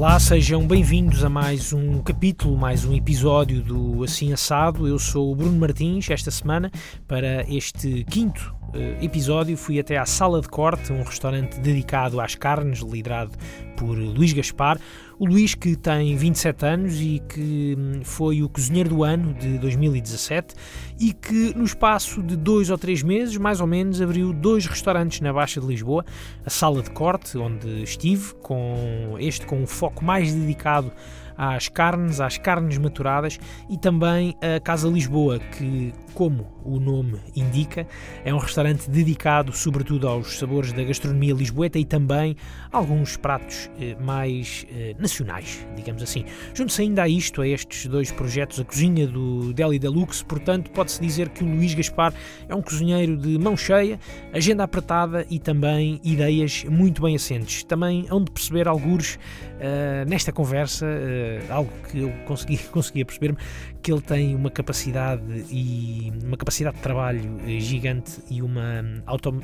[0.00, 4.88] Olá, sejam bem-vindos a mais um capítulo, mais um episódio do Assim Assado.
[4.88, 6.08] Eu sou o Bruno Martins.
[6.08, 6.72] Esta semana,
[7.06, 8.54] para este quinto
[9.00, 13.32] episódio, fui até à Sala de Corte, um restaurante dedicado às carnes, liderado
[13.76, 14.78] por Luís Gaspar.
[15.18, 19.58] O Luís, que tem 27 anos e que hum, foi o cozinheiro do ano de
[19.58, 20.54] 2017
[20.98, 25.20] e que, no espaço de dois ou três meses, mais ou menos, abriu dois restaurantes
[25.20, 26.04] na Baixa de Lisboa:
[26.44, 30.90] a Sala de Corte, onde estive, com este com um foco mais dedicado
[31.36, 37.86] às carnes, às carnes maturadas e também a Casa Lisboa, que, como o nome indica,
[38.24, 42.36] é um restaurante dedicado sobretudo aos sabores da gastronomia lisboeta e também
[42.72, 46.24] alguns pratos eh, mais eh, nacionais, digamos assim.
[46.54, 51.00] Junto-se ainda a isto, a estes dois projetos, a cozinha do Deli Deluxe, portanto, pode-se
[51.00, 52.12] dizer que o Luís Gaspar
[52.48, 53.98] é um cozinheiro de mão cheia,
[54.32, 57.62] agenda apertada e também ideias muito bem assentes.
[57.64, 63.38] Também hão de perceber alguns uh, nesta conversa, uh, algo que eu consegui, consegui perceber-me,
[63.82, 69.34] que ele tem uma capacidade e uma capacidade de trabalho eh, gigante e uma, auto,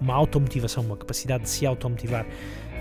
[0.00, 2.26] uma automotivação, uma capacidade de se automotivar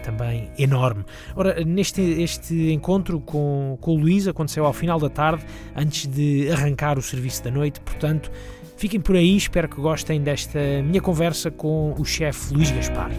[0.03, 1.05] também enorme.
[1.35, 6.49] Ora, neste este encontro com, com o Luís aconteceu ao final da tarde, antes de
[6.51, 8.31] arrancar o serviço da noite, portanto,
[8.77, 13.11] fiquem por aí, espero que gostem desta minha conversa com o chefe Luís Gaspar.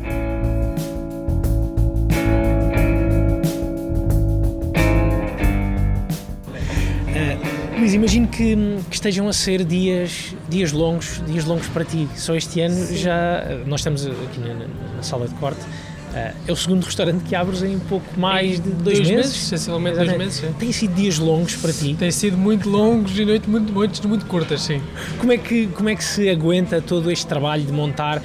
[7.92, 8.56] Luís, imagino que,
[8.88, 12.08] que, estejam a ser dias, dias longos, dias longos para ti.
[12.16, 12.96] Só este ano Sim.
[12.96, 14.54] já nós estamos aqui na,
[14.96, 15.60] na, sala de corte.
[15.60, 19.34] Uh, é o segundo restaurante que abres em pouco mais de dois, dois meses.
[19.34, 20.34] Sensivelmente dois meses.
[20.34, 20.52] Sim.
[20.58, 21.94] Têm sido dias longos para ti?
[21.94, 24.80] Têm sido muito longos e noites muito, noites muito curtas, sim.
[25.18, 28.22] Como é, que, como é que se aguenta todo este trabalho de montar,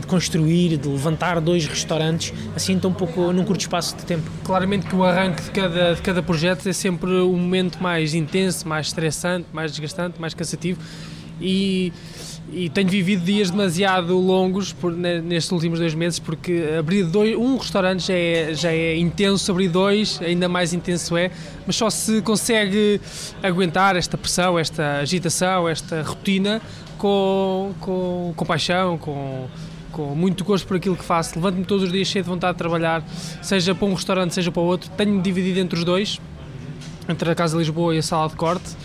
[0.00, 4.30] de construir, de levantar dois restaurantes assim tão pouco, num curto espaço de tempo?
[4.44, 8.66] Claramente que o arranque de cada, de cada projeto é sempre um momento mais intenso,
[8.68, 10.80] mais estressante, mais desgastante, mais cansativo
[11.40, 11.92] e
[12.52, 17.56] e tenho vivido dias demasiado longos por, nestes últimos dois meses porque abrir dois, um
[17.56, 21.30] restaurante já é, já é intenso, abrir dois ainda mais intenso é,
[21.66, 23.00] mas só se consegue
[23.42, 26.60] aguentar esta pressão, esta agitação, esta rotina
[26.98, 29.48] com, com, com paixão, com,
[29.94, 31.36] com muito gosto por aquilo que faço.
[31.36, 33.02] Levanto-me todos os dias cheio de vontade de trabalhar,
[33.40, 34.90] seja para um restaurante, seja para outro.
[34.90, 36.20] Tenho-me dividido entre os dois,
[37.08, 38.76] entre a Casa Lisboa e a Sala de Corte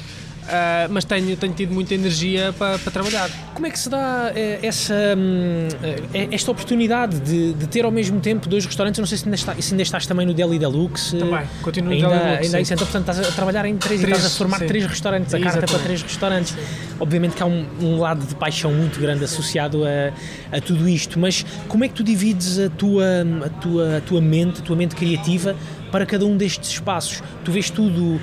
[0.49, 3.29] Uh, mas tenho, tenho tido muita energia para, para trabalhar.
[3.53, 4.95] Como é que se dá eh, essa,
[6.13, 8.97] eh, esta oportunidade de, de, ter ao mesmo tempo dois restaurantes?
[8.97, 11.17] Eu não sei se ainda, está, se ainda estás também no Deli Deluxe.
[11.17, 12.55] Também, continuo ainda, no Deli Deluxe.
[12.55, 14.67] Ainda, então, portanto, estás a trabalhar em três, três e estás a formar sim.
[14.67, 16.53] três restaurantes, a carta para três restaurantes.
[16.53, 16.95] Sim.
[16.99, 21.19] Obviamente que há um, um, lado de paixão muito grande associado a, a tudo isto,
[21.19, 23.03] mas como é que tu divides a tua,
[23.45, 25.55] a tua, a tua mente, a tua mente criativa
[25.91, 27.23] para cada um destes espaços.
[27.43, 28.19] Tu vês tudo uh,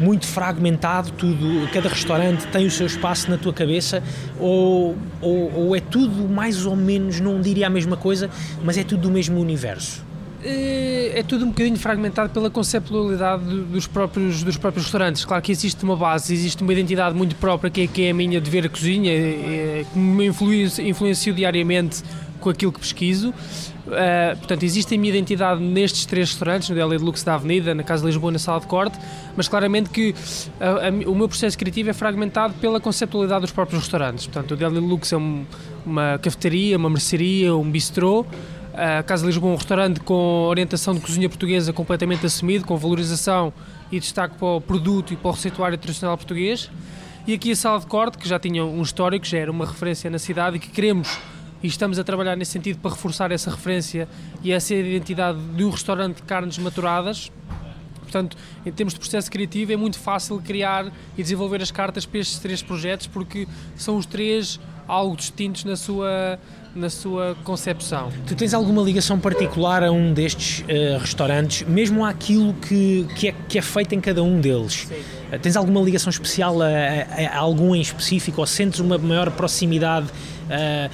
[0.00, 4.02] muito fragmentado, tudo, cada restaurante tem o seu espaço na tua cabeça,
[4.38, 8.30] ou, ou, ou, é tudo mais ou menos, não diria a mesma coisa,
[8.62, 10.02] mas é tudo do mesmo universo?
[10.44, 15.24] Eh, é tudo um bocadinho fragmentado pela conceptualidade dos próprios, dos próprios restaurantes.
[15.24, 18.14] Claro que existe uma base, existe uma identidade muito própria que é, que é a
[18.14, 22.02] minha de ver a cozinha, é, que me influencio, influencio diariamente
[22.40, 23.32] com aquilo que pesquiso.
[23.86, 27.82] Uh, portanto, existe a minha identidade nestes três restaurantes, no Deli Deluxe da Avenida, na
[27.82, 28.98] Casa de Lisboa, na Sala de Corte,
[29.36, 30.14] mas claramente que
[30.58, 34.26] a, a, o meu processo criativo é fragmentado pela conceptualidade dos próprios restaurantes.
[34.26, 35.44] Portanto, o Deli Deluxe é um,
[35.84, 38.24] uma cafetaria, uma mercearia, um bistrô,
[38.76, 42.76] a Casa de Lisboa é um restaurante com orientação de cozinha portuguesa completamente assumido, com
[42.76, 43.52] valorização
[43.92, 46.68] e destaque para o produto e para o receituário tradicional português.
[47.26, 50.10] E aqui a Sala de Corte, que já tinha um histórico, já era uma referência
[50.10, 51.16] na cidade e que queremos
[51.64, 54.06] e estamos a trabalhar nesse sentido para reforçar essa referência
[54.42, 57.32] e essa identidade de um restaurante de carnes maturadas.
[58.02, 58.36] Portanto,
[58.66, 62.38] em termos de processo criativo, é muito fácil criar e desenvolver as cartas para estes
[62.38, 66.38] três projetos porque são os três algo distintos na sua,
[66.74, 68.10] na sua concepção.
[68.26, 73.34] Tu tens alguma ligação particular a um destes uh, restaurantes, mesmo àquilo que, que, é,
[73.48, 74.86] que é feito em cada um deles?
[74.88, 74.94] Sim.
[74.94, 79.30] Uh, tens alguma ligação especial a, a, a, algum em específico ou sentes uma maior
[79.30, 80.90] proximidade uh,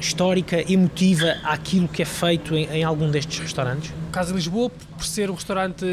[0.00, 3.92] histórica, emotiva àquilo que é feito em, em, algum destes restaurantes?
[4.14, 5.84] Casa Lisboa, por ser um restaurante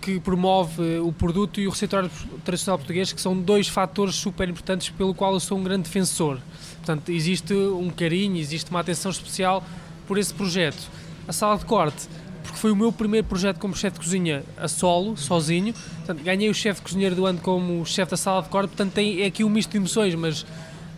[0.00, 2.10] que promove o produto e o receituário
[2.44, 6.40] tradicional português, que são dois fatores super importantes pelo qual eu sou um grande defensor.
[6.78, 9.62] Portanto, existe um carinho, existe uma atenção especial
[10.08, 10.90] por esse projeto.
[11.28, 12.08] A sala de corte,
[12.42, 15.72] porque foi o meu primeiro projeto como chefe de cozinha a solo, sozinho.
[15.98, 18.94] Portanto, ganhei o chefe de cozinheiro do ano como chefe da sala de corte, portanto,
[18.94, 20.44] tem é aqui um misto de emoções, mas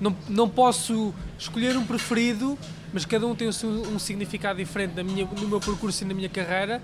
[0.01, 2.59] não, não posso escolher um preferido,
[2.93, 6.29] mas cada um tem um significado diferente na minha, no meu percurso e na minha
[6.29, 6.81] carreira.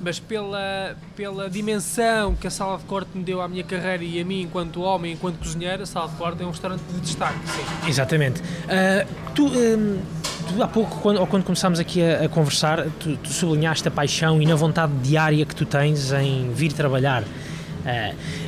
[0.00, 4.20] mas pela, pela dimensão que a sala de corte me deu à minha carreira e
[4.20, 7.38] a mim enquanto homem, enquanto cozinheiro, a sala de corte é um restaurante de destaque,
[7.48, 7.88] sim.
[7.88, 8.40] Exatamente.
[8.40, 10.00] Uh, tu, um,
[10.48, 13.90] tu, há pouco, quando, ou quando começámos aqui a, a conversar, tu, tu, sublinhaste a
[13.90, 17.22] paixão e na vontade diária que tu tens em vir trabalhar.
[17.22, 18.47] Uh,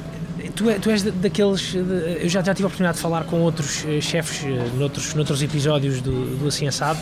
[0.54, 1.74] tu, é, tu és daqueles.
[1.74, 4.44] Eu já, já tive a oportunidade de falar com outros uh, chefes
[4.76, 6.98] noutros, noutros episódios do, do Assim Assado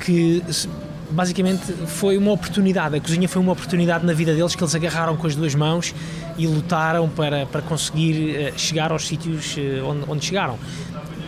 [0.00, 0.42] que
[1.10, 5.16] basicamente foi uma oportunidade, a cozinha foi uma oportunidade na vida deles que eles agarraram
[5.16, 5.94] com as duas mãos
[6.36, 10.58] e lutaram para, para conseguir chegar aos sítios onde, onde, chegaram.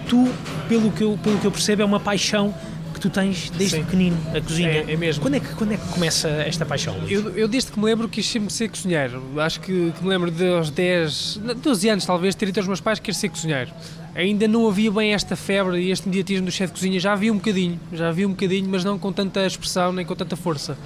[0.08, 0.28] Tu,
[0.69, 2.54] pelo que, eu, pelo que eu percebo, é uma paixão
[3.00, 3.85] que tu tens desde Sim.
[3.85, 4.69] pequenino, a cozinha.
[4.69, 5.23] É, é, mesmo.
[5.23, 6.94] Quando é, que, quando é que começa esta paixão?
[7.08, 9.23] Eu, eu, desde que me lembro quis sempre ser cozinheiro.
[9.38, 12.81] Acho que, que me lembro de aos 10, 12 anos talvez, ter dito aos meus
[12.81, 13.70] pais que queria ser cozinheiro
[14.12, 17.32] ainda não havia bem esta febre e este mediatismo do chefe de cozinha, já havia
[17.32, 20.76] um bocadinho, já havia um bocadinho, mas não com tanta expressão nem com tanta força.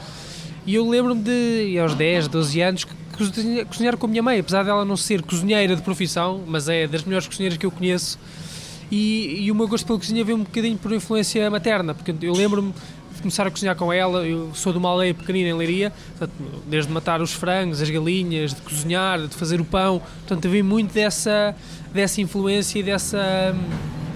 [0.67, 2.87] E eu lembro-me de, aos 10, 12 anos,
[3.69, 7.05] cozinhar com a minha mãe, apesar dela não ser cozinheira de profissão, mas é das
[7.05, 8.19] melhores cozinheiras que eu conheço.
[8.90, 12.32] E, e o meu gosto pela cozinha veio um bocadinho por influência materna, porque eu
[12.32, 12.72] lembro-me
[13.14, 14.26] de começar a cozinhar com ela.
[14.26, 16.32] Eu sou de uma aldeia pequenina em Leiria, portanto,
[16.66, 20.00] desde matar os frangos, as galinhas, de cozinhar, de fazer o pão.
[20.26, 21.54] Portanto, havia muito dessa,
[21.92, 23.54] dessa influência e dessa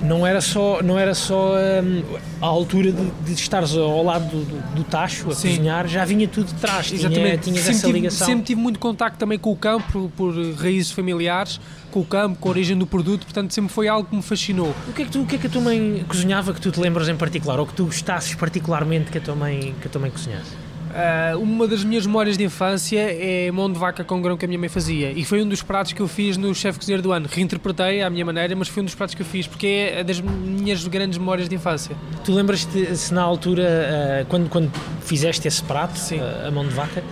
[0.03, 2.03] não era só, não era só um,
[2.41, 5.49] a altura de, de estares ao lado do, do, do tacho a Sim.
[5.49, 7.21] cozinhar, já vinha tudo de trás, Exatamente.
[7.21, 8.27] tinha, tinhas essa ligação.
[8.27, 12.05] Tive, sempre tive muito contacto também com o campo, por, por raízes familiares, com o
[12.05, 14.75] campo, com a origem do produto, portanto sempre foi algo que me fascinou.
[14.89, 16.71] O que é que, tu, o que, é que a tua mãe cozinhava que tu
[16.71, 19.91] te lembras em particular, ou que tu gostasses particularmente que a tua mãe, que a
[19.91, 20.69] tua mãe cozinhasse?
[20.89, 24.49] Uh, uma das minhas memórias de infância é mão de vaca com grão que a
[24.49, 27.13] minha mãe fazia e foi um dos pratos que eu fiz no chefe cozinheiro do
[27.13, 27.29] ano.
[27.31, 30.21] Reinterpretei à minha maneira, mas foi um dos pratos que eu fiz porque é das
[30.21, 31.95] minhas grandes memórias de infância.
[32.25, 36.75] Tu lembras-te se na altura, uh, quando, quando fizeste esse prato, uh, a mão de
[36.75, 37.03] vaca,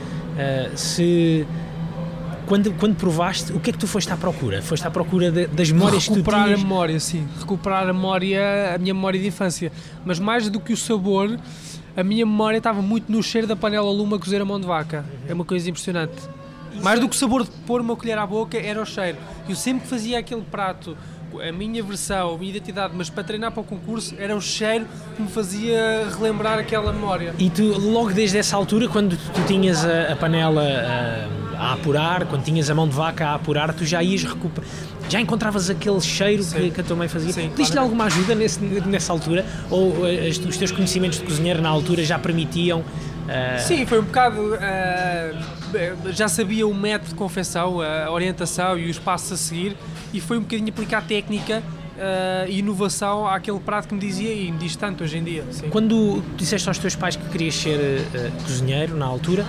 [0.74, 1.46] se
[2.46, 4.62] quando, quando provaste, o que é que tu foste à procura?
[4.62, 6.60] Foste à procura de, das memórias Recuperar que tu tinhas?
[6.60, 7.28] a memória, sim.
[7.38, 9.72] Recuperar a memória, a minha memória de infância.
[10.04, 11.38] Mas mais do que o sabor,
[11.96, 14.66] a minha memória estava muito no cheiro da panela lume a cozer a mão de
[14.66, 15.04] vaca.
[15.28, 16.16] É uma coisa impressionante.
[16.72, 19.18] Isso Mais do que o sabor de pôr uma colher à boca, era o cheiro.
[19.48, 20.96] Eu sempre que fazia aquele prato,
[21.40, 24.86] a minha versão, a minha identidade, mas para treinar para o concurso, era o cheiro
[25.16, 27.34] que me fazia relembrar aquela memória.
[27.38, 32.26] E tu, logo desde essa altura, quando tu tinhas a, a panela a, a, apurar,
[32.26, 34.68] quando tinhas a mão de vaca a apurar, tu já ias recuperar
[35.08, 37.32] já encontravas aquele cheiro que, que, a tua mãe fazia?
[37.32, 39.46] Pediste-lhe alguma ajuda nesse, nessa altura?
[39.70, 42.80] Ou uh, os teus conhecimentos de cozinheiro na altura já permitiam?
[42.80, 42.84] Uh...
[43.60, 44.40] Sim, foi um bocado.
[44.40, 49.76] Uh, já sabia o método de confecção, a orientação e os passos a seguir,
[50.12, 51.62] e foi um bocadinho aplicar técnica
[51.96, 55.44] uh, inovação àquele prato que me dizia e me diz tanto hoje em dia.
[55.50, 55.68] Sim.
[55.68, 59.44] Quando disseste aos teus pais que querias ser uh, cozinheiro na altura,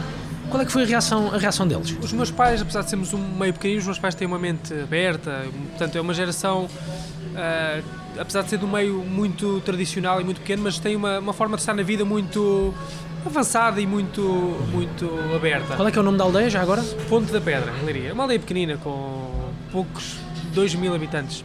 [0.49, 1.95] qual é que foi a reação, a reação deles?
[2.01, 4.73] Os meus pais, apesar de sermos um meio pequenino, os meus pais têm uma mente
[4.73, 7.83] aberta, portanto é uma geração, uh,
[8.19, 11.55] apesar de ser do meio muito tradicional e muito pequeno, mas tem uma, uma forma
[11.55, 12.73] de estar na vida muito
[13.25, 14.21] avançada e muito,
[14.71, 15.75] muito aberta.
[15.75, 16.81] Qual é que é o nome da aldeia já agora?
[17.09, 18.09] Ponte da Pedra, em Leiria.
[18.09, 20.17] É uma aldeia pequenina com poucos,
[20.53, 21.44] 2 mil habitantes.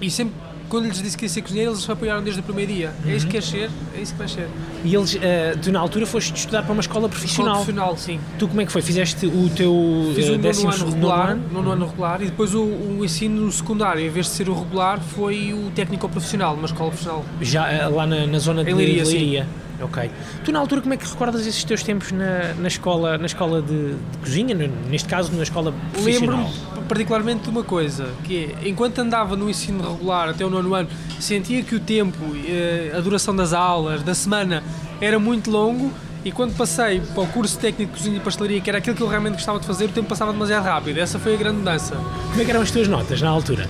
[0.00, 0.34] E sempre
[0.76, 2.92] quando lhes disse que ia ser cozinheiro, eles se apoiaram desde o primeiro dia.
[3.02, 3.10] Uhum.
[3.10, 4.46] É isso que queres ser, é isso que vais ser.
[4.84, 5.18] E eles, uh,
[5.62, 7.60] tu na altura foste estudar para uma escola profissional.
[7.62, 8.20] Escola profissional, sim.
[8.38, 8.82] Tu como é que foi?
[8.82, 12.62] Fizeste o teu Fiz o uh, décimo ano regular, nono ano regular e depois o,
[12.62, 16.90] o, ensino secundário, em vez de ser o regular, foi o técnico profissional, uma escola
[16.90, 17.24] profissional.
[17.40, 19.04] Já uh, lá na, na zona de Leiria?
[19.04, 19.46] Leiria.
[19.80, 20.10] Ok.
[20.44, 23.62] Tu na altura como é que recordas esses teus tempos na, na escola, na escola
[23.62, 24.54] de, de cozinha,
[24.90, 26.36] neste caso na escola profissional?
[26.36, 30.74] Lembro-me particularmente de uma coisa, que é, enquanto andava no ensino regular até o nono
[30.74, 30.88] ano,
[31.20, 34.62] sentia que o tempo, eh, a duração das aulas, da semana,
[35.00, 35.92] era muito longo
[36.24, 39.02] e quando passei para o curso técnico de cozinha e pastelaria, que era aquilo que
[39.02, 40.98] eu realmente gostava de fazer, o tempo passava demasiado rápido.
[40.98, 41.94] Essa foi a grande mudança.
[42.30, 43.68] Como é que eram as tuas notas na altura?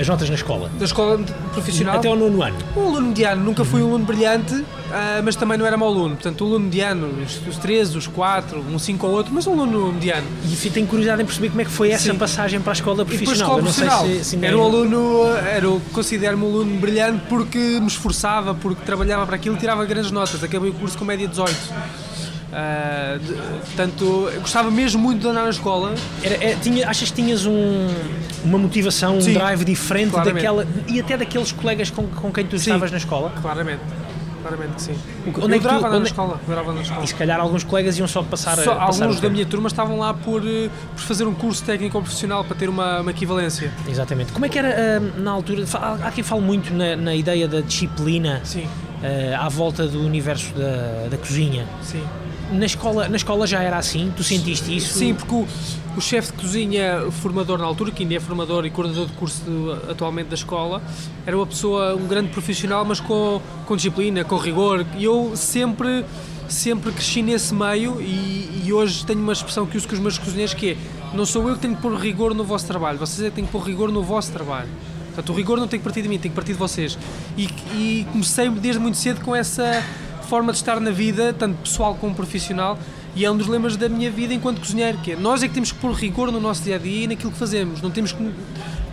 [0.00, 0.70] As notas na escola?
[0.78, 1.18] Da escola
[1.52, 1.96] profissional?
[1.96, 2.56] Até ao nono ano?
[2.74, 4.66] Um aluno mediano, nunca fui um aluno brilhante, uh,
[5.22, 6.14] mas também não era mau aluno.
[6.14, 7.08] Portanto, um aluno mediano,
[7.46, 10.26] os, 13, os 4, um 5 ou outro, mas um aluno mediano.
[10.42, 12.18] E tenho curiosidade em perceber como é que foi essa Sim.
[12.18, 13.34] passagem para a escola profissional.
[13.34, 14.06] E escola profissional.
[14.06, 19.26] Se, se era um aluno, era, considero-me um aluno brilhante porque me esforçava, porque trabalhava
[19.26, 20.42] para aquilo e tirava grandes notas.
[20.42, 21.54] Acabei o curso com média 18.
[22.50, 25.94] Uh, de, portanto, eu gostava mesmo muito de andar na escola.
[26.22, 27.86] Era, é, tinha, achas que tinhas um,
[28.44, 32.58] uma motivação, Sim, um drive diferente daquela e até daqueles colegas com, com quem tu
[32.58, 33.32] Sim, estavas na escola?
[33.40, 33.82] Claramente.
[34.42, 34.98] Claramente que sim.
[35.26, 35.98] Onde eu é que tu, andar onde...
[35.98, 36.40] na escola.
[36.48, 37.04] na escola.
[37.04, 39.68] E se calhar alguns colegas iam só passar só, a, passar Alguns da minha turma
[39.68, 43.70] estavam lá por, eh, por fazer um curso técnico profissional para ter uma, uma equivalência.
[43.86, 44.32] Exatamente.
[44.32, 45.64] Como é que era uh, na altura?
[46.02, 51.08] Há quem fale muito na, na ideia da disciplina uh, à volta do universo da,
[51.10, 51.66] da cozinha.
[51.82, 52.02] Sim
[52.52, 54.12] Na escola, na escola já era assim?
[54.16, 54.98] Tu sentiste isso?
[54.98, 55.46] Sim, porque o,
[55.96, 59.42] o chefe de cozinha, formador na altura, que ainda é formador e coordenador de curso
[59.44, 60.82] de, atualmente da escola,
[61.24, 64.84] era uma pessoa, um grande profissional, mas com, com disciplina, com rigor.
[64.96, 66.04] E eu sempre,
[66.48, 70.18] sempre cresci nesse meio e, e hoje tenho uma expressão que uso com os meus
[70.18, 70.76] cozinheiros que é
[71.12, 73.44] não sou eu que tenho que pôr rigor no vosso trabalho, vocês é que têm
[73.44, 74.68] que pôr rigor no vosso trabalho.
[75.06, 76.96] Portanto, o rigor não tem que partir de mim, tem que partir de vocês.
[77.36, 79.82] E, e comecei desde muito cedo com essa
[80.30, 82.78] forma de estar na vida, tanto pessoal como profissional,
[83.16, 85.54] e é um dos lemas da minha vida enquanto cozinheiro, que é nós é que
[85.54, 88.12] temos que pôr rigor no nosso dia a dia e naquilo que fazemos, não temos
[88.12, 88.22] que,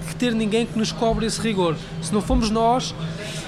[0.07, 1.75] que ter ninguém que nos cobre esse rigor.
[2.01, 2.95] Se não formos nós,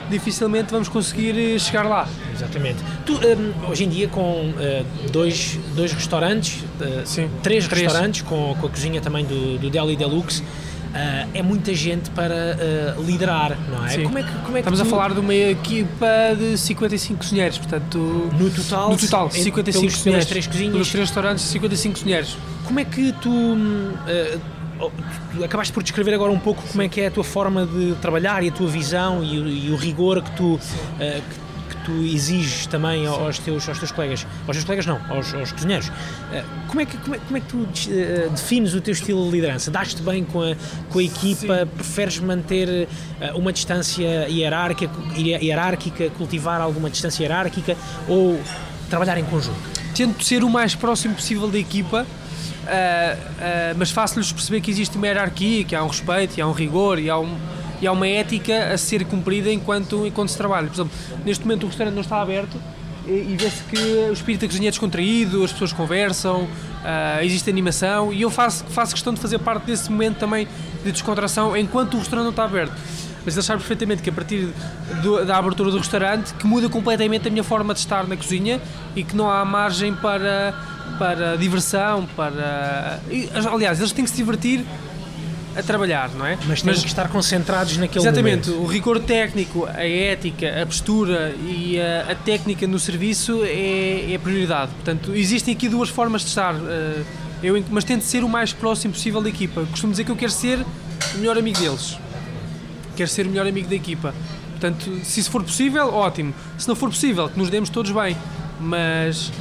[0.07, 2.07] dificilmente vamos conseguir eh, chegar lá.
[2.31, 2.77] Exatamente.
[3.07, 8.21] Tu, um, hoje em dia, com uh, dois, dois restaurantes, uh, Sim, três, três, restaurantes,
[8.21, 10.43] com, com a cozinha também do, do Deli Deluxe,
[10.89, 12.57] Uh, é muita gente para
[12.97, 13.89] uh, liderar, não é?
[13.89, 14.03] Sim.
[14.03, 14.85] Como é que, como é que Estamos tu...
[14.85, 17.97] a falar de uma equipa de 55 cozinheiros, portanto...
[17.97, 18.89] No total?
[18.89, 20.25] No total, 55 pelos, cozinheiros.
[20.25, 20.71] três cozinhas?
[20.73, 22.37] Pelos três restaurantes, 55 cozinheiros.
[22.65, 23.29] Como é que tu...
[23.29, 24.39] Uh,
[25.31, 27.95] tu acabaste por descrever agora um pouco como é que é a tua forma de
[28.01, 30.57] trabalhar e a tua visão e, e o rigor que tu,
[30.97, 31.48] que
[31.89, 35.91] tu exiges também aos teus, aos teus colegas, aos teus colegas não, aos, aos cozinheiros,
[36.31, 39.25] eh, como é, que, como, é, como é que tu eh, defines o teu estilo
[39.25, 39.71] de liderança?
[39.71, 40.55] Dás-te bem com a,
[40.89, 41.59] com a equipa?
[41.59, 41.65] Sim.
[41.75, 42.87] Preferes manter
[43.19, 47.75] eh, uma distância hierárquica, hierárquica, cultivar alguma distância hierárquica
[48.07, 48.39] ou
[48.89, 49.57] trabalhar em conjunto?
[49.95, 52.05] Tento ser o mais próximo possível da equipa,
[52.59, 56.45] Uh, uh, mas faço-lhes perceber que existe uma hierarquia, que há um respeito, e há
[56.45, 57.35] um rigor, e há um,
[57.81, 60.67] e há uma ética a ser cumprida enquanto, enquanto se trabalha.
[60.67, 60.91] Por exemplo,
[61.25, 62.57] neste momento o restaurante não está aberto
[63.07, 63.77] e, e vê-se que
[64.09, 68.65] o espírito da cozinha é descontraído, as pessoas conversam, uh, existe animação e eu faço,
[68.65, 70.47] faço questão de fazer parte desse momento também
[70.83, 72.73] de descontração enquanto o restaurante não está aberto.
[73.25, 74.49] Mas eles sabem perfeitamente que a partir
[75.03, 78.61] do, da abertura do restaurante que muda completamente a minha forma de estar na cozinha
[78.95, 80.53] e que não há margem para,
[80.97, 82.99] para diversão, para.
[83.51, 84.65] Aliás, eles têm que se divertir
[85.59, 86.37] a trabalhar, não é?
[86.47, 88.63] Mas temos que estar concentrados naquele Exatamente, momento.
[88.63, 94.15] o rigor técnico, a ética, a postura e a, a técnica no serviço é, é,
[94.15, 94.71] a prioridade.
[94.73, 96.55] Portanto, existem aqui duas formas de estar.
[96.55, 97.05] Uh,
[97.41, 99.65] eu, mas tento ser o mais próximo possível da equipa.
[99.71, 100.59] Costumo dizer que eu quero ser
[101.15, 101.97] o melhor amigo deles.
[102.95, 104.13] Quero ser o melhor amigo da equipa.
[104.51, 106.33] Portanto, se isso for possível, ótimo.
[106.57, 108.17] Se não for possível, que nos demos todos bem.
[108.59, 109.31] Mas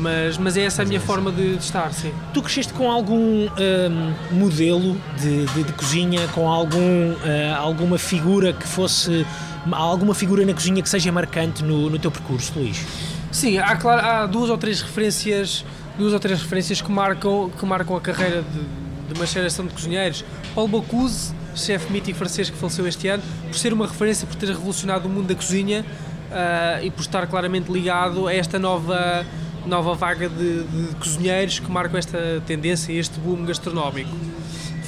[0.00, 2.12] mas, mas é essa a minha forma de, de estar, sim.
[2.32, 8.52] Tu cresceste com algum um, modelo de, de, de, cozinha, com algum, uh, alguma figura
[8.52, 9.26] que fosse.
[9.70, 12.84] alguma figura na cozinha que seja marcante no, no teu percurso, Luís?
[13.30, 15.64] Sim, há, claro, há duas ou três referências
[15.96, 19.72] duas ou três referências que marcam, que marcam a carreira de, de uma geração de
[19.72, 20.24] cozinheiros.
[20.54, 24.48] Paul Bocuse, chefe mítico francês que faleceu este ano, por ser uma referência, por ter
[24.48, 25.84] revolucionado o mundo da cozinha
[26.30, 29.24] uh, e por estar claramente ligado a esta nova
[29.66, 34.10] nova vaga de, de cozinheiros que marcam esta tendência, este boom gastronómico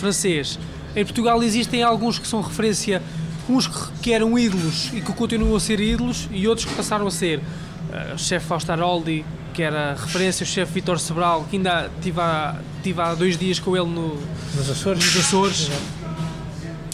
[0.04, 0.59] francês.
[0.95, 3.02] Em Portugal existem alguns que são referência,
[3.49, 3.66] uns
[4.02, 7.38] que eram ídolos e que continuam a ser ídolos e outros que passaram a ser.
[7.38, 12.21] Uh, o chefe Fausto Aroldi, que era referência, o chefe Vitor Sebral, que ainda tive
[12.21, 14.21] há, tive há dois dias com ele no,
[14.54, 15.04] nos Açores.
[15.04, 15.71] Nos Açores.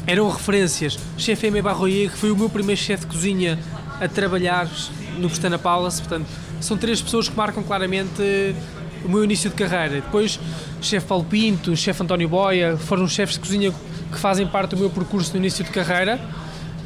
[0.07, 0.99] Eram referências.
[1.17, 3.59] O chefe Aimé Barroyer, que foi o meu primeiro chefe de cozinha
[4.01, 4.69] a trabalhar
[5.19, 6.27] no Pestana Palace, portanto,
[6.61, 8.55] são três pessoas que marcam claramente
[9.05, 10.01] o meu início de carreira.
[10.01, 10.39] Depois,
[10.81, 13.73] o chefe Paulo Pinto, o chefe António Boia, foram os chefes de cozinha
[14.13, 16.21] que fazem parte do meu percurso no início de carreira.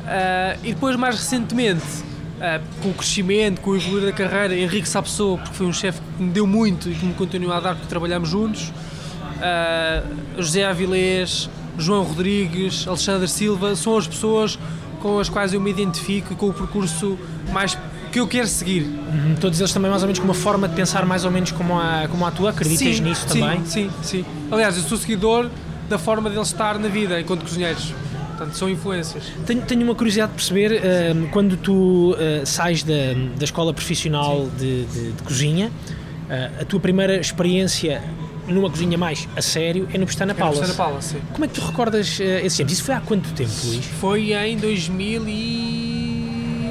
[0.04, 4.88] Uh, e depois, mais recentemente, uh, com o crescimento, com o evoluir da carreira, Henrique
[4.88, 7.74] Sapsou, porque foi um chefe que me deu muito e que me continua a dar
[7.74, 8.68] porque trabalhamos juntos.
[8.68, 14.58] Uh, José Avilés, João Rodrigues, Alexandre Silva, são as pessoas
[15.00, 17.18] com as quais eu me identifico e com o percurso
[17.52, 17.76] mais
[18.14, 18.82] que eu quero seguir.
[18.82, 19.34] Uhum.
[19.40, 21.76] Todos eles também mais ou menos com uma forma de pensar mais ou menos como
[21.76, 23.66] a, como a tua, acreditas sim, nisso sim, também?
[23.66, 24.24] Sim, sim.
[24.52, 25.50] Aliás, eu sou seguidor
[25.88, 27.92] da forma deles estar na vida enquanto cozinheiros.
[28.28, 29.24] Portanto, são influências.
[29.44, 32.92] Tenho, tenho uma curiosidade de perceber, uh, quando tu uh, sais da,
[33.36, 38.00] da escola profissional de, de, de, cozinha, uh, a tua primeira experiência
[38.46, 40.58] numa cozinha mais a sério é no Pestana Palace.
[40.58, 41.20] É no Pestana Palace, sim.
[41.32, 42.70] Como é que tu recordas uh, esse tempo?
[42.70, 43.84] Isso foi há quanto tempo, Luís?
[44.00, 46.03] Foi em 2000 e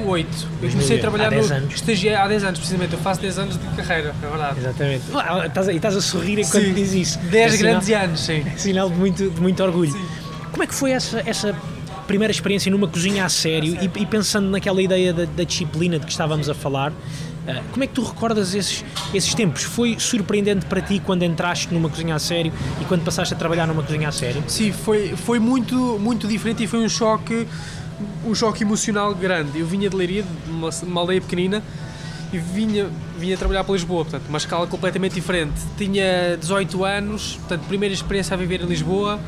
[0.04, 0.48] 2008.
[0.62, 1.82] Eu comecei a trabalhar há 10 no anos.
[2.18, 2.92] há 10 anos, precisamente.
[2.92, 4.58] Eu faço 10 anos de carreira, é verdade.
[4.60, 5.04] Exatamente.
[5.14, 6.74] Ah, estás, a, e estás a sorrir enquanto sim.
[6.74, 7.18] dizes isso.
[7.18, 8.44] 10 é grandes sinal, anos, sim.
[8.46, 9.92] É sinal de muito, de muito orgulho.
[9.92, 10.04] Sim.
[10.50, 11.54] Como é que foi essa, essa
[12.06, 16.04] primeira experiência numa cozinha a sério e, e, pensando naquela ideia da, da, disciplina de
[16.04, 16.92] que estávamos a falar?
[16.92, 19.64] Uh, como é que tu recordas esses, esses tempos?
[19.64, 23.66] Foi surpreendente para ti quando entraste numa cozinha a sério e quando passaste a trabalhar
[23.66, 24.42] numa cozinha a sério?
[24.46, 27.46] Sim, foi, foi muito, muito diferente e foi um choque
[28.26, 29.58] um choque emocional grande.
[29.58, 31.62] Eu vinha de Leiria, de uma, uma aldeia pequenina,
[32.32, 35.54] e vinha, vinha trabalhar para Lisboa, portanto, uma escala completamente diferente.
[35.76, 39.20] Tinha 18 anos, portanto, primeira experiência a viver em Lisboa.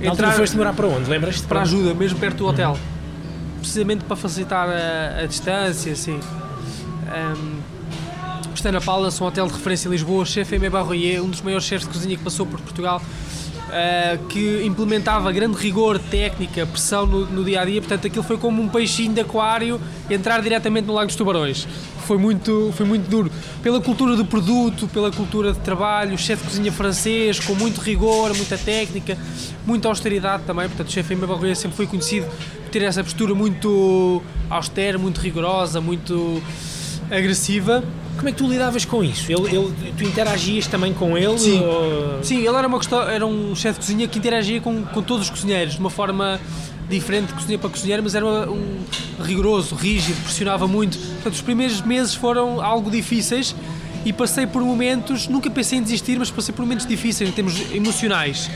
[0.00, 1.10] Na altura foste morar para onde?
[1.10, 1.46] Lembras-te?
[1.46, 2.72] Para ajuda, mesmo perto do hotel.
[2.72, 3.58] Uhum.
[3.60, 6.20] Precisamente para facilitar a, a distância, assim.
[7.06, 7.60] Um,
[8.54, 11.86] Estana Palace, um hotel de referência em Lisboa, chefe Aimé Barroyer, um dos maiores chefes
[11.86, 13.02] de cozinha que passou por Portugal,
[13.66, 17.80] uh, que implementava grande rigor, técnica, pressão no, no, dia a dia.
[17.80, 19.80] Portanto, aquilo foi como um peixinho de aquário
[20.10, 21.66] entrar diretamente no Lago dos Tubarões.
[22.06, 23.30] Foi muito, foi muito duro.
[23.62, 28.34] Pela cultura do produto, pela cultura de trabalho, chefe de cozinha francês, com muito rigor,
[28.34, 29.18] muita técnica,
[29.66, 30.68] muita austeridade também.
[30.68, 32.26] Portanto, o chefe Aimé Barroyer sempre foi conhecido
[32.62, 36.42] por ter essa postura muito austera, muito rigorosa, muito
[37.10, 37.82] agressiva.
[38.16, 39.30] Como é que tu lidavas com isso?
[39.30, 41.38] Ele, ele, tu interagias também com ele?
[41.38, 42.24] Sim, ou...
[42.24, 42.80] Sim ele era, uma
[43.10, 46.40] era um chefe de cozinha que interagia com, com todos os cozinheiros de uma forma
[46.88, 48.78] diferente de cozinha para cozinheiro, mas era um
[49.20, 50.98] rigoroso, rígido, pressionava muito.
[50.98, 53.54] Portanto, os primeiros meses foram algo difíceis
[54.04, 57.60] e passei por momentos, nunca pensei em desistir, mas passei por momentos difíceis em termos
[57.72, 58.48] emocionais.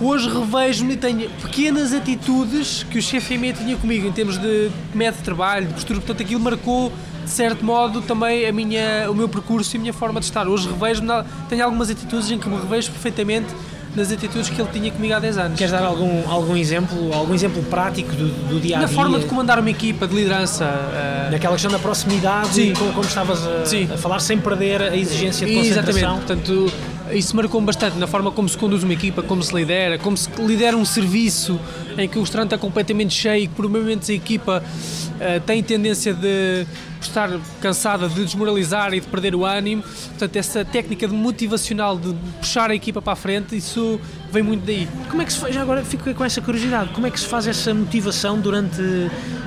[0.00, 4.70] Hoje revejo-me e tenho pequenas atitudes que o chefe Emê tinha comigo em termos de
[4.94, 6.90] método de trabalho, de postura, portanto aquilo marcou
[7.24, 10.46] de certo modo, também a minha, o meu percurso e a minha forma de estar.
[10.48, 13.48] Hoje revejo-me, tenho algumas atitudes em que me revejo perfeitamente
[13.94, 15.58] nas atitudes que ele tinha comigo há 10 anos.
[15.58, 18.88] Queres dar algum, algum exemplo, algum exemplo prático do, do dia a dia?
[18.88, 20.64] Na forma de comandar uma equipa, de liderança.
[20.64, 21.30] Uh...
[21.30, 22.72] Naquela questão da proximidade, Sim.
[22.74, 25.92] Como, como estavas a, a, falar, sem perder a exigência de concentração.
[25.92, 26.72] Exatamente, portanto,
[27.14, 30.28] isso marcou-me bastante na forma como se conduz uma equipa, como se lidera, como se
[30.38, 31.60] lidera um serviço
[31.96, 35.62] em que o restaurante está completamente cheio e que por momentos a equipa uh, tem
[35.62, 36.66] tendência de
[37.00, 37.28] estar
[37.60, 39.82] cansada de desmoralizar e de perder o ânimo.
[39.82, 44.00] Portanto, essa técnica de motivacional de puxar a equipa para a frente, isso
[44.30, 44.88] vem muito daí.
[45.10, 47.26] Como é que se faz, já agora fico com essa curiosidade, como é que se
[47.26, 48.80] faz essa motivação durante,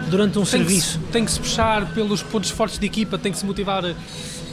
[0.10, 1.00] durante um tem serviço?
[1.00, 3.84] Que se, tem que se puxar pelos pontos fortes de equipa, tem que se motivar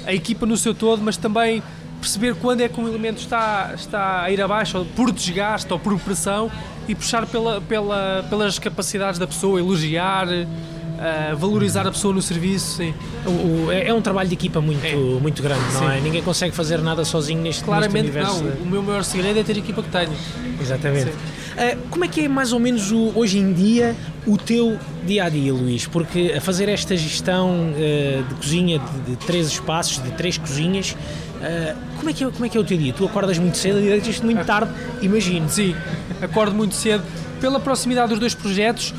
[0.05, 1.63] a equipa no seu todo, mas também
[2.03, 5.79] perceber quando é que um elemento está, está a ir abaixo, ou por desgaste ou
[5.79, 6.51] por pressão,
[6.89, 12.83] e puxar pela, pela, pelas capacidades da pessoa, elogiar, uh, valorizar a pessoa no serviço.
[13.25, 13.31] O,
[13.67, 14.95] o, é, é um trabalho de equipa muito, é.
[14.95, 15.87] muito grande, não sim.
[15.87, 16.01] é?
[16.01, 18.43] Ninguém consegue fazer nada sozinho neste, Claramente neste.
[18.43, 18.51] Não.
[18.63, 20.13] O meu maior segredo é ter a equipa que tenho.
[20.61, 21.11] Exatamente.
[21.11, 23.95] Uh, como é que é mais ou menos o, hoje em dia
[24.27, 25.87] o teu dia a dia, Luís?
[25.87, 30.97] Porque a fazer esta gestão uh, de cozinha de, de, três espaços, de três cozinhas,
[31.43, 32.93] uh, como, é que é, como é que é o teu dia?
[32.93, 35.49] Tu acordas muito cedo e deitas muito tarde, imagino.
[35.49, 35.75] Sim,
[36.21, 37.05] acordo muito cedo.
[37.41, 38.95] Pela proximidade dos dois projetos,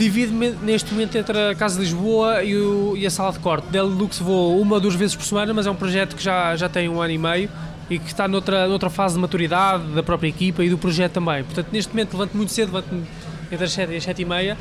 [0.00, 3.68] Divido-me neste momento entre a Casa de Lisboa e, o, e a Sala de Corte.
[3.68, 6.56] Del Lux vou uma ou duas vezes por semana, mas é um projeto que já,
[6.56, 7.50] já tem um ano e meio
[7.90, 11.44] e que está noutra, noutra fase de maturidade da própria equipa e do projeto também.
[11.44, 13.02] Portanto, neste momento levanto muito cedo, levanto-me
[13.50, 14.56] entre as 7 e as 7 e meia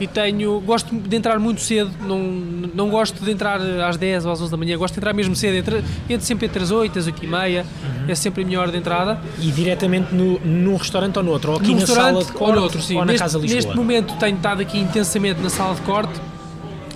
[0.00, 4.32] e tenho, gosto de entrar muito cedo, não, não gosto de entrar às 10 ou
[4.32, 6.96] às 11 da manhã, gosto de entrar mesmo cedo, entre, entre sempre entre as 8
[6.96, 8.04] e as 8 e meia, uhum.
[8.08, 9.20] é sempre a minha hora de entrada.
[9.38, 12.54] E diretamente no, num restaurante ou no outro, ou aqui no na sala de corte
[12.54, 12.94] ou, noutro, sim.
[12.94, 13.56] ou na neste, Casa Lisboa?
[13.56, 16.20] Neste momento tenho estado aqui intensamente na sala de corte,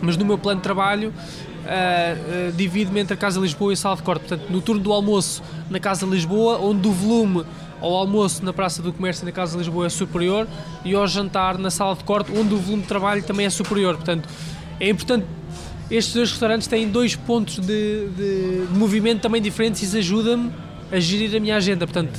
[0.02, 1.12] mas no meu plano de trabalho
[1.66, 4.20] Uh, uh, divido-me entre a Casa Lisboa e a Sala de Corte.
[4.20, 7.44] Portanto, no turno do almoço na Casa Lisboa, onde o volume
[7.80, 10.46] ao almoço na Praça do Comércio na Casa de Lisboa é superior
[10.84, 13.96] e ao jantar na Sala de Corte, onde o volume de trabalho também é superior.
[13.96, 14.28] Portanto,
[14.80, 15.26] é importante.
[15.90, 20.50] Estes dois restaurantes têm dois pontos de, de, de movimento também diferentes e isso ajuda-me
[20.90, 21.86] a gerir a minha agenda.
[21.86, 22.18] Portanto,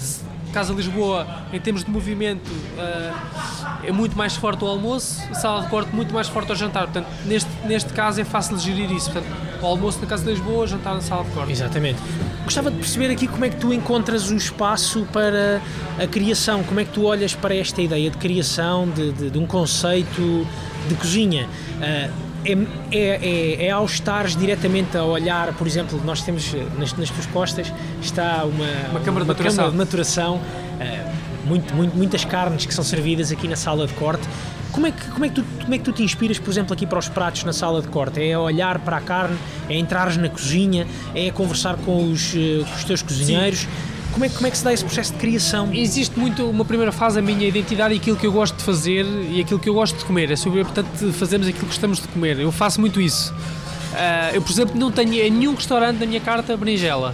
[0.51, 5.69] Casa Lisboa, em termos de movimento, uh, é muito mais forte o almoço, sala de
[5.69, 6.83] corte muito mais forte ao jantar.
[6.83, 9.11] Portanto, neste, neste caso é fácil gerir isso.
[9.11, 9.31] Portanto,
[9.61, 11.51] o almoço na Casa de Lisboa, jantar na sala de corte.
[11.51, 11.99] Exatamente.
[12.43, 15.61] Gostava de perceber aqui como é que tu encontras o espaço para
[15.99, 19.37] a criação, como é que tu olhas para esta ideia de criação de, de, de
[19.37, 20.47] um conceito
[20.87, 21.47] de cozinha.
[21.77, 22.53] Uh, é,
[22.91, 27.25] é, é, é, ao estares diretamente a olhar, por exemplo, nós temos nas, nas tuas
[27.27, 32.65] costas está uma, uma câmara de maturação, câmara de maturação uh, muito, muito, muitas carnes
[32.65, 34.27] que são servidas aqui na sala de corte.
[34.71, 36.73] Como é, que, como, é que tu, como é que tu te inspiras, por exemplo,
[36.73, 38.21] aqui para os pratos na sala de corte?
[38.21, 39.37] É olhar para a carne,
[39.69, 43.61] é entrares na cozinha, é conversar com os, eh, com os teus cozinheiros?
[43.61, 45.71] Sim como é, como é que se dá esse processo de criação?
[45.71, 49.05] Existe muito uma primeira fase, a minha identidade e aquilo que eu gosto de fazer
[49.05, 50.31] e aquilo que eu gosto de comer.
[50.31, 52.39] É sobre, portanto, fazermos aquilo que gostamos de comer.
[52.39, 53.31] Eu faço muito isso.
[53.31, 57.13] Uh, eu, por exemplo, não tenho em nenhum restaurante na minha carta berinjela.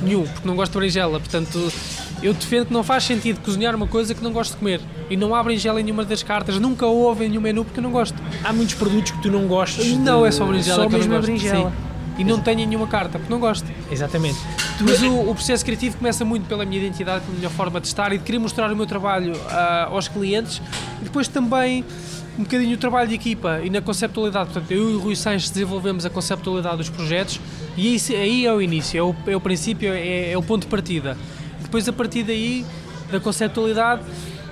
[0.00, 1.20] Nenhum, porque não gosto de berinjela.
[1.20, 1.70] Portanto,
[2.22, 4.80] eu defendo que não faz sentido cozinhar uma coisa que não gosto de comer.
[5.10, 7.82] E não há berinjela em nenhuma das cartas, nunca houve em nenhum menu porque eu
[7.84, 8.16] não gosto.
[8.42, 9.86] Há muitos produtos que tu não gostas?
[9.86, 10.28] Não, de...
[10.28, 11.26] é só berinjela só que mesmo eu não gosto.
[11.26, 11.70] berinjela.
[11.70, 11.87] Sim
[12.18, 13.66] e não tenho nenhuma carta, porque não gosto.
[13.90, 14.38] Exatamente.
[14.80, 18.12] Mas o, o, processo criativo começa muito pela minha identidade, pela minha forma de estar
[18.12, 20.60] e de querer mostrar o meu trabalho uh, aos clientes
[21.00, 21.84] e depois também
[22.38, 24.50] um bocadinho o trabalho de equipa e na conceptualidade.
[24.50, 27.40] Portanto, eu e o Rui Sanches desenvolvemos a conceptualidade dos projetos
[27.76, 30.62] e aí, aí é o início, é o, é o princípio, é, é o ponto
[30.62, 31.16] de partida.
[31.60, 32.64] Depois, a partir daí,
[33.10, 34.02] da conceptualidade,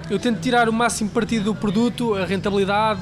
[0.08, 3.00] eu tento tirar o máximo partido do produto, a rentabilidade,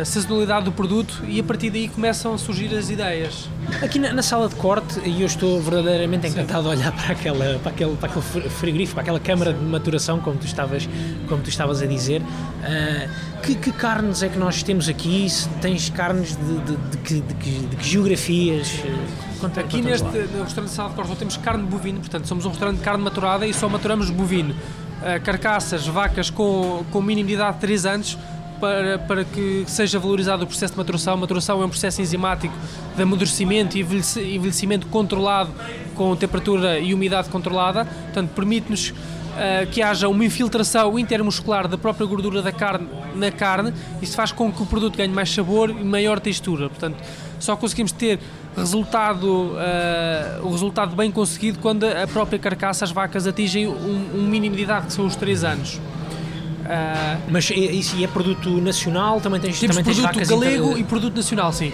[0.00, 3.48] a sazonalidade do produto e a partir daí começam a surgir as ideias.
[3.82, 6.76] Aqui na, na sala de corte, e eu estou verdadeiramente encantado Sim.
[6.76, 10.38] de olhar para, aquela, para, aquele, para aquele frigorífico, para aquela câmara de maturação, como
[10.38, 10.88] tu estavas,
[11.28, 12.22] como tu estavas a dizer.
[12.22, 15.28] Uh, que, que, carnes é que nós temos aqui?
[15.28, 18.82] Se tens carnes de, de, de, de que, que, geografias?
[19.38, 22.48] Conta, aqui neste no restaurante de sala de corte temos carne bovina, portanto somos um
[22.48, 24.54] restaurante de carne maturada e só maturamos bovino.
[24.98, 28.18] Uh, carcaças, vacas com, com mínimo de idade de 3 anos,
[28.58, 31.14] para, para que seja valorizado o processo de maturação.
[31.14, 32.54] A maturação é um processo enzimático
[32.96, 35.52] de amadurecimento e envelhecimento controlado
[35.94, 38.92] com temperatura e umidade controlada, portanto permite-nos
[39.38, 43.72] uh, que haja uma infiltração intermuscular da própria gordura da carne na carne,
[44.02, 46.96] isso faz com que o produto ganhe mais sabor e maior textura, portanto
[47.38, 48.18] só conseguimos ter
[48.56, 54.22] resultado, uh, o resultado bem conseguido quando a própria carcaça, as vacas atingem um, um
[54.22, 55.74] mínimo de idade que são os 3 anos.
[55.74, 59.20] Uh, Mas isso é produto nacional?
[59.20, 60.80] Também tens, temos também produto tens galego inter...
[60.80, 61.72] e produto nacional, sim.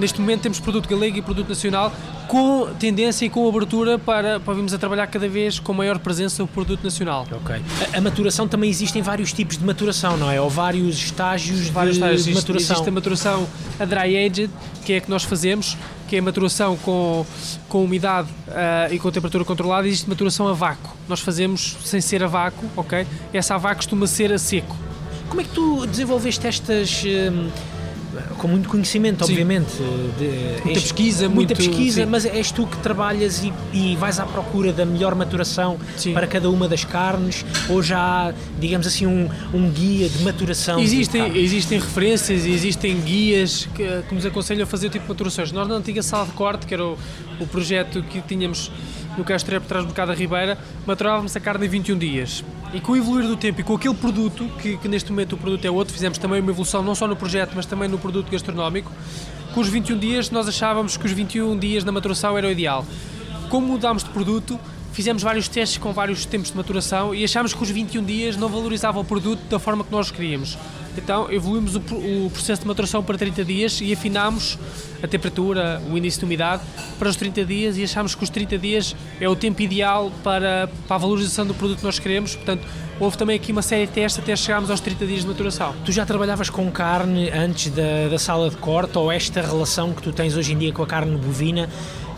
[0.00, 1.92] Neste momento temos produto galego e produto nacional
[2.26, 6.42] com tendência e com abertura para, para virmos a trabalhar cada vez com maior presença
[6.42, 7.26] o produto nacional.
[7.30, 7.56] Ok.
[7.92, 10.40] A, a, maturação também existem vários tipos de maturação, não é?
[10.40, 12.24] Ou vários estágios, vários de, estágios.
[12.24, 12.76] de maturação.
[12.76, 14.50] Existe a maturação a dry aged,
[14.86, 15.76] que é a que nós fazemos,
[16.08, 17.26] que é a maturação com,
[17.68, 20.96] com umidade uh, e com temperatura controlada, existe maturação a vácuo.
[21.08, 23.06] Nós fazemos sem ser a vácuo, ok?
[23.34, 24.74] Essa a vácuo costuma ser a seco.
[25.28, 27.02] Como é que tu desenvolveste estas.
[27.02, 27.50] Uh,
[28.38, 29.32] com muito conhecimento, sim.
[29.32, 29.72] obviamente.
[30.18, 32.06] De, muita pesquisa, muita muito, pesquisa, sim.
[32.06, 36.12] mas és tu que trabalhas e, e vais à procura da melhor maturação sim.
[36.12, 40.80] para cada uma das carnes, ou já há, digamos assim, um, um guia de maturação?
[40.80, 45.08] Existem, existem referências e existem guias que, que, nos aconselham a fazer o tipo de
[45.10, 45.52] maturações.
[45.52, 46.98] Nós, na antiga sala de corte, que era o,
[47.38, 48.70] o projeto que tínhamos
[49.16, 52.44] no Castro por trás do Bocado da Ribeira, maturávamos a carne em 21 dias.
[52.72, 55.36] E com o evoluir do tempo e com aquele produto, que, que, neste momento o
[55.36, 58.30] produto é outro, fizemos também uma evolução não só no projeto, mas também no produto
[58.30, 58.92] gastronómico.
[59.54, 62.86] Com os 21 dias, nós achávamos que os 21 dias na maturação era o ideal.
[63.48, 64.58] Como mudámos de produto,
[64.92, 68.48] fizemos vários testes com vários tempos de maturação e achámos que os 21 dias não
[68.48, 70.58] valorizavam o produto da forma que nós queríamos.
[70.96, 74.58] Então evoluímos o, o, processo de maturação para 30 dias e afinámos
[75.02, 76.62] a temperatura, o índice de umidade
[76.98, 80.68] para os 30 dias e achámos que os 30 dias é o tempo ideal para,
[80.86, 82.34] para a valorização do produto que nós queremos.
[82.34, 82.66] Portanto,
[82.98, 85.74] houve também aqui uma série de testes até chegarmos aos 30 dias de maturação.
[85.84, 90.02] Tu já trabalhavas com carne antes da, da sala de corte ou esta relação que
[90.02, 91.68] tu tens hoje em dia com a carne bovina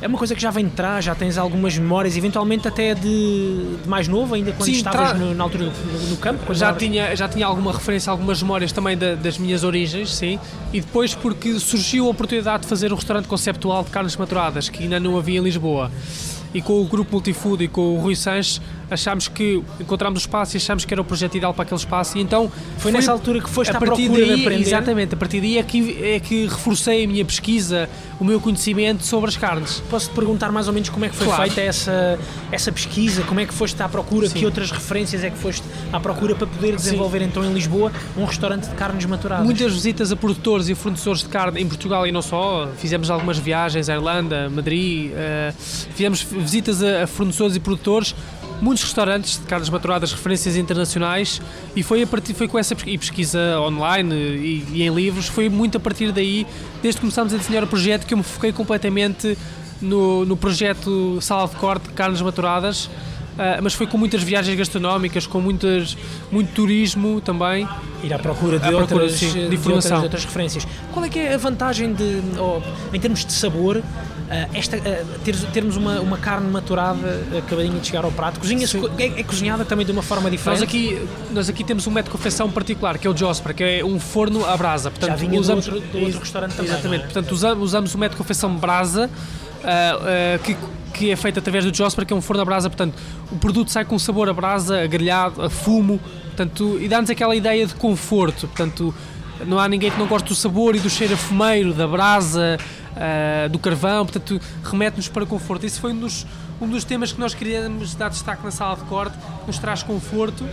[0.03, 3.77] é uma coisa que já vem de trás, já tens algumas memórias, eventualmente até de,
[3.83, 6.53] de mais novo, ainda quando Sim, estavas no, na altura no, no campo?
[6.53, 10.41] Já tinha, já tinha alguma referência, algumas memórias também da, das minhas origens, sim.
[10.73, 14.83] E depois porque surgiu a oportunidade de fazer um restaurante conceptual de carnes maturadas, que
[14.83, 15.89] ainda não havia em Lisboa
[16.55, 18.61] e com o grupo Multifood e com o Rui Sanches
[18.93, 22.19] achámos que encontramos o espaço e achámos que era o projeto ideal para aquele espaço.
[22.19, 25.59] E então foi, foi nessa altura que foste a partir daí, exatamente, a partir daí
[25.59, 27.89] é que, é que reforcei a minha pesquisa
[28.21, 29.83] o meu conhecimento sobre as carnes.
[29.91, 31.43] Posso te perguntar mais ou menos como é que foi claro.
[31.43, 32.19] feita essa,
[32.53, 33.23] essa pesquisa?
[33.23, 34.39] Como é que foste à procura, Sim.
[34.39, 37.25] que outras referências é que foste à procura para poder desenvolver Sim.
[37.25, 39.45] então em Lisboa um restaurante de carnes maturadas?
[39.45, 43.39] Muitas visitas a produtores e fornecedores de carne em Portugal e não só, fizemos algumas
[43.39, 48.15] viagens à Irlanda, Madrid uh, fizemos visitas a, a fornecedores e produtores,
[48.61, 51.43] muitos restaurantes de carnes maturadas, referências internacionais,
[51.75, 55.49] e foi, a partir, foi com essa e pesquisa online e, e, em livros, foi
[55.49, 56.47] muito a partir daí,
[56.81, 59.37] desde que começámos a desenhar o projeto, que eu me foquei completamente
[59.81, 62.89] no, no projeto Sala de Corte de Carnes Maturadas,
[63.33, 65.97] Uh, mas foi com muitas viagens gastronómicas, com muitas,
[66.31, 67.67] muito turismo também.
[68.05, 69.49] Ir à procura de, à outras, procura, sim, de.
[69.49, 70.67] De outras, de outras referências.
[70.93, 72.61] Qual é que é a vantagem de, oh,
[72.95, 73.83] em termos de sabor,
[74.55, 78.41] esta, uh, ter, termos uma, uma carne maturada acabadinha de chegar ao prato?
[78.41, 78.67] Cozinha
[78.99, 80.61] é, é, cozinhada também de uma forma diferente?
[80.61, 83.65] Nós aqui, nós aqui temos um método de confecção particular, que é o Jospera, que
[83.65, 84.91] é um forno à brasa.
[84.91, 86.73] Portanto, Já vinha usamos, do, outro, do outro restaurante também.
[86.73, 87.05] Exatamente, é?
[87.05, 89.11] portanto usamos, o método de confecção brasa,
[90.45, 90.57] que
[90.93, 92.95] que é feito através do Josper, que é um forno a brasa, portanto,
[93.31, 97.35] o produto sai com sabor a brasa, a grelhado, a fumo, portanto, e dá-nos aquela
[97.35, 98.95] ideia de conforto, portanto,
[99.47, 102.59] não há ninguém que não goste do sabor e do cheiro a fumeiro, da brasa,
[102.93, 105.65] uh, do carvão, portanto, remete-nos para conforto.
[105.65, 106.27] Esse foi um dos,
[106.61, 110.47] um dos temas que nós queríamos dar destaque na sala de corte, nos traz conforto.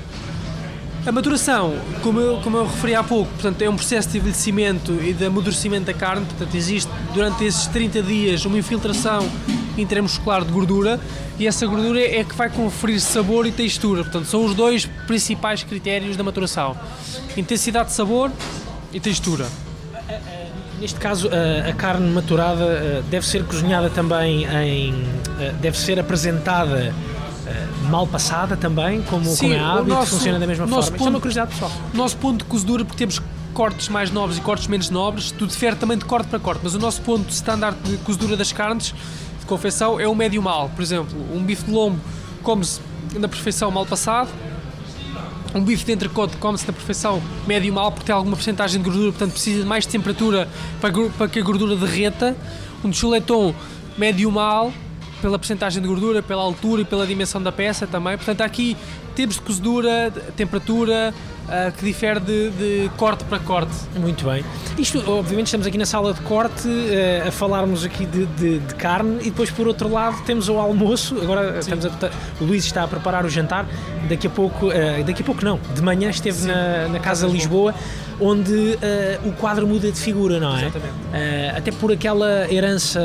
[1.06, 1.74] A maturação,
[2.04, 5.26] como eu, como eu referi há pouco, portanto, é um processo de envelhecimento e de
[5.26, 9.30] amadurecimento da carne, portanto, existe durante esses 30 dias uma infiltração
[9.78, 11.00] intramuscular de gordura
[11.40, 14.04] e essa gordura é que vai conferir sabor e textura.
[14.04, 16.76] Portanto, são os dois principais critérios da maturação:
[17.38, 18.30] intensidade de sabor
[18.92, 19.48] e textura.
[20.80, 24.94] Neste caso, a, carne maturada uh, deve ser cozinhada também em.
[24.94, 30.40] Uh, deve ser apresentada uh, mal passada também, como, Sim, como é hábito, nosso, funciona
[30.40, 30.84] da mesma forma.
[30.84, 31.72] Ponto, Isto é uma curiosidade pessoal.
[31.94, 33.22] Nosso ponto de cozedura, porque temos
[33.54, 36.76] cortes mais nobres e cortes menos nobres, tudo difere também de corte para corte, mas
[36.76, 38.94] o nosso ponto standard de cozedura das carnes
[39.40, 40.70] de confecção é o médio mal.
[40.70, 42.00] Por exemplo, um bife de lombo
[42.42, 42.80] come-se
[43.18, 44.30] na perfeição mal passado,
[45.54, 49.12] um bife de entrecote come-se na perfeição médio mal porque tem alguma porcentagem de gordura,
[49.12, 50.48] portanto precisa de mais temperatura
[50.80, 52.36] para, para que a gordura derreta.
[52.84, 53.54] Um chuleton
[53.98, 54.72] médio mal
[55.22, 58.16] pela porcentagem de gordura, pela altura e pela dimensão da peça também.
[58.16, 58.78] Portanto, aqui
[59.16, 61.14] temos de cozedura, temperatura,
[61.50, 63.74] uh, que difere de, de, corte para corte.
[63.96, 64.44] Muito bem.
[64.78, 68.76] Isto, obviamente, estamos aqui na sala de corte uh, a falarmos aqui de, de, de,
[68.76, 71.20] carne e depois, por outro lado, temos o almoço.
[71.22, 71.90] Agora estamos a,
[72.40, 73.66] o Luís está a preparar o jantar.
[74.08, 77.74] Daqui a pouco, uh, daqui a pouco não, de manhã esteve na, na, Casa Lisboa.
[78.22, 78.78] Onde
[79.24, 80.64] o quadro muda de figura, não é?
[80.64, 80.94] Exatamente.
[81.56, 83.00] até por aquela herança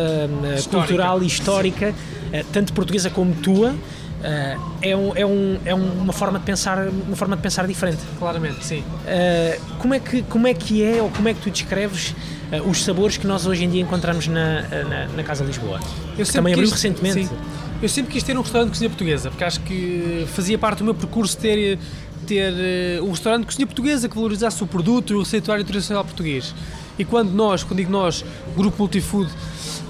[0.68, 1.94] cultural e histórica,
[2.52, 3.76] tanto portuguesa como tua,
[4.24, 7.98] Uh, é, um, é, um, é uma forma de pensar uma forma de pensar diferente.
[8.18, 8.78] Claramente sim.
[8.80, 12.14] Uh, como é que como é que é ou como é que tu descreves
[12.50, 15.78] uh, os sabores que nós hoje em dia encontramos na, na, na Casa Lisboa?
[16.16, 17.26] Eu também abriu recentemente.
[17.26, 17.36] sim.
[17.82, 20.84] eu sempre quis ter um restaurante de cozinha portuguesa porque acho que fazia parte do
[20.84, 21.78] meu percurso ter
[22.26, 26.54] ter um restaurante de cozinha portuguesa que valorizasse o produto e o receituário tradicional português.
[26.98, 28.24] E quando nós quando digo nós
[28.56, 29.30] grupo multifood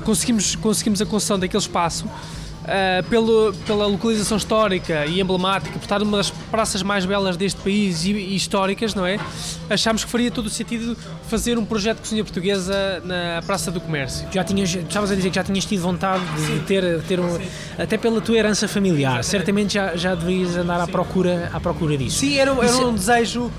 [0.03, 2.05] conseguimos conseguimos a concessão daquele espaço
[2.64, 7.61] Uh, pelo, pela localização histórica e emblemática, por estar numa das praças mais belas deste
[7.61, 9.18] país e, e, históricas, não é?
[9.68, 10.96] Achámos que faria todo o sentido
[11.29, 14.27] fazer um projeto de cozinha portuguesa na Praça do Comércio.
[14.33, 17.38] Já tinhas, estavas a dizer que já tinhas tido vontade de ter, ter um,
[17.79, 22.20] até pela tua herança familiar, certamente já, já devias andar à procura, à procura disso.
[22.20, 23.53] Sim, era, era um desejo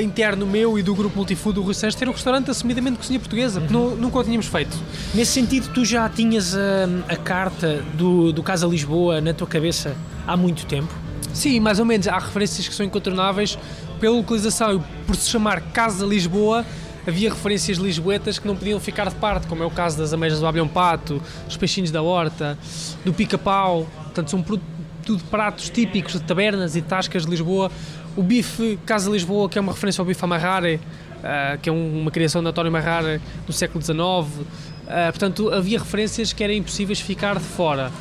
[0.00, 3.18] interno meu e do grupo Multifood do Rui Santos ter um restaurante assumidamente de cozinha
[3.18, 3.94] portuguesa, porque uhum.
[3.96, 4.76] nunca o tínhamos feito.
[5.14, 9.96] Nesse sentido, tu já tinhas a, a carta do, do Casa Lisboa na tua cabeça
[10.26, 10.92] há muito tempo?
[11.32, 12.08] Sim, mais ou menos.
[12.08, 13.58] Há referências que são incontornáveis
[14.00, 16.64] pela localização e por se chamar Casa Lisboa.
[17.06, 20.40] Havia referências lisboetas que não podiam ficar de parte, como é o caso das ameijas
[20.40, 22.58] do Abilhão Pato, dos peixinhos da horta,
[23.02, 23.86] do pica-pau.
[24.04, 27.70] Portanto, são tudo pratos típicos de tabernas e tascas de Lisboa
[28.18, 32.00] o bife Casa Lisboa, que é uma referência ao bife Amarrare, uh, que é um,
[32.00, 33.96] uma criação de António Marrare do século XIX.
[33.96, 34.46] Uh,
[34.88, 37.92] ah, portanto, havia referências que eram impossíveis ficar de fora.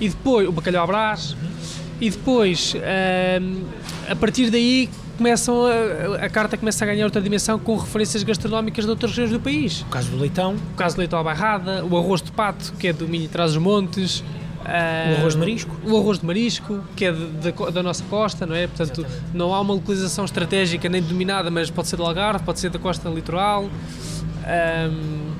[0.00, 1.36] E depois, o bacalhau à brás.
[2.00, 3.66] E depois, uh,
[4.08, 8.84] a partir daí, começam a, a, carta começa a ganhar outra dimensão com referências gastronómicas
[8.84, 9.80] de outras regiões do país.
[9.80, 10.54] O caso do leitão.
[10.54, 13.50] O caso do leitão à barrada, o arroz de pato, que é do Minho Traz
[13.50, 14.22] os Montes,
[14.66, 15.76] o arroz de marisco?
[15.84, 18.66] O arroz de marisco, que é de, de, da nossa costa, não é?
[18.66, 19.36] Portanto, Exatamente.
[19.36, 22.78] não há uma localização estratégica nem dominada, mas pode ser do Algarve, pode ser da
[22.78, 23.64] costa litoral.
[23.64, 25.36] Um,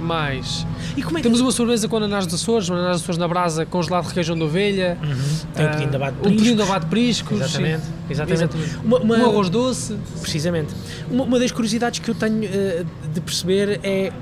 [0.00, 0.66] mais.
[0.96, 1.24] E como é que...
[1.24, 4.08] Temos uma sobremesa com ananás dos Açores, um ananás dos Açores na brasa, congelado de
[4.08, 4.98] requeijão de ovelha.
[5.02, 5.16] Uhum.
[5.54, 6.32] Tem um pequeno de abate de priscos.
[6.32, 7.40] Um pequeno de abate de priscos.
[7.40, 7.82] Exatamente.
[8.08, 8.42] Exatamente.
[8.42, 8.76] Exatamente.
[8.84, 9.16] Uma, uma...
[9.16, 9.96] Um arroz doce.
[10.20, 10.74] Precisamente.
[11.10, 14.12] Uma, uma, das curiosidades que eu tenho uh, de perceber é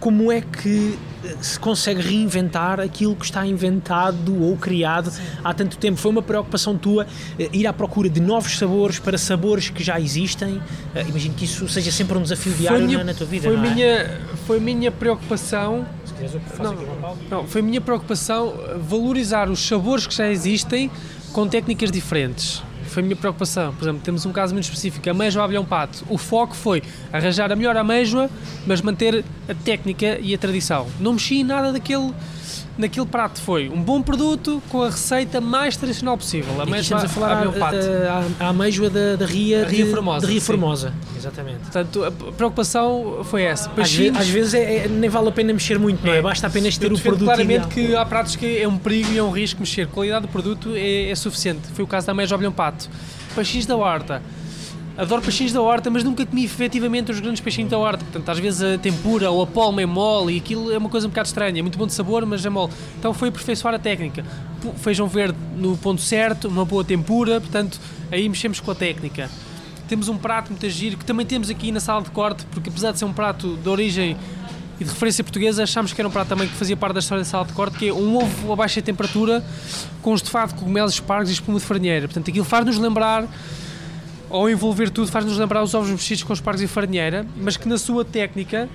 [0.00, 0.98] como é que
[1.40, 5.98] se consegue reinventar aquilo que está inventado ou criado há tanto tempo.
[5.98, 7.06] Foi uma preocupação tua
[7.38, 10.60] eh, ir à procura de novos sabores para sabores que já existem?
[10.94, 13.48] Eh, imagino que isso seja sempre um desafio diário minha, na tua vida.
[13.48, 13.74] Foi, não é?
[13.74, 15.86] minha, foi minha preocupação.
[16.60, 18.54] Não, não, foi minha preocupação
[18.88, 20.90] valorizar os sabores que já existem
[21.32, 22.62] com técnicas diferentes
[22.94, 23.74] foi a minha preocupação.
[23.74, 26.04] Por exemplo, temos um caso muito específico, ameijoa ao abelhão pato.
[26.08, 28.30] O foco foi arranjar a melhor ameijoa,
[28.66, 30.86] mas manter a técnica e a tradição.
[31.00, 32.14] Não mexi em nada daquele
[32.76, 36.52] naquele prato foi um bom produto com a receita mais tradicional possível.
[36.60, 40.26] A estamos a falar a, a, a ameijoa da, da Ria, Ria Formosa.
[40.26, 40.94] De Ria Formosa.
[41.16, 41.58] Exatamente.
[41.60, 43.70] Portanto, a preocupação foi essa.
[43.76, 46.18] Às, vezes, às vezes é, é, nem vale a pena mexer muito, não é?
[46.18, 46.22] é.
[46.22, 49.22] Basta apenas ter o produto claramente que há pratos que é um perigo e é
[49.22, 49.82] um risco mexer.
[49.82, 51.62] A qualidade do produto é, é suficiente.
[51.74, 52.88] Foi o caso da ameijoa ao pato.
[53.34, 54.22] Peixinhos da horta
[54.96, 58.04] adoro peixinhos da horta, mas nunca comi efetivamente os grandes peixinhos da horta.
[58.04, 61.06] Portanto, às vezes a tempura ou a polma é mole e aquilo é uma coisa
[61.06, 61.58] um bocado estranha.
[61.58, 62.72] É muito bom de sabor, mas é mole.
[62.98, 64.24] Então foi aperfeiçoar a técnica.
[64.76, 67.78] Feijão verde no ponto certo, uma boa tempura, portanto,
[68.10, 69.28] aí mexemos com a técnica.
[69.88, 72.92] Temos um prato muito giro que também temos aqui na sala de corte, porque apesar
[72.92, 74.16] de ser um prato de origem
[74.80, 77.22] e de referência portuguesa, achámos que era um prato também que fazia parte da história
[77.22, 79.44] da sala de corte, que é um ovo a baixa temperatura
[80.02, 82.08] com estofado de cogumelos, espargos e espuma de farinheira.
[82.08, 83.28] Portanto, aquilo faz-nos lembrar
[84.34, 87.78] ao envolver tudo, faz-nos lembrar os ovos mexidos com espargos e farinheira, mas que na
[87.78, 88.68] sua técnica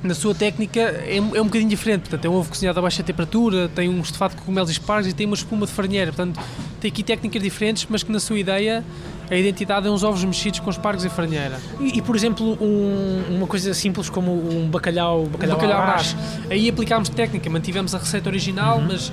[0.00, 2.02] na sua técnica é, é um bocadinho diferente.
[2.02, 5.10] Portanto, é um ovo cozinhado a baixa temperatura, tem um estofado de cogumelos e espargos
[5.10, 6.12] e tem uma espuma de farinheira.
[6.12, 6.38] Portanto,
[6.78, 8.84] tem aqui técnicas diferentes, mas que na sua ideia
[9.30, 11.58] a identidade é uns ovos mexidos com espargos e farinheira.
[11.80, 16.04] E, e por exemplo, um, uma coisa simples como um bacalhau, bacalhau, um bacalhau.
[16.50, 18.88] Aí aplicámos técnica, mantivemos a receita original, uhum.
[18.88, 19.10] mas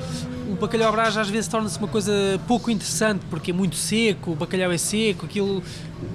[0.61, 2.11] bacalhau à brás às vezes torna-se uma coisa
[2.47, 5.63] pouco interessante porque é muito seco, o bacalhau é seco, aquilo,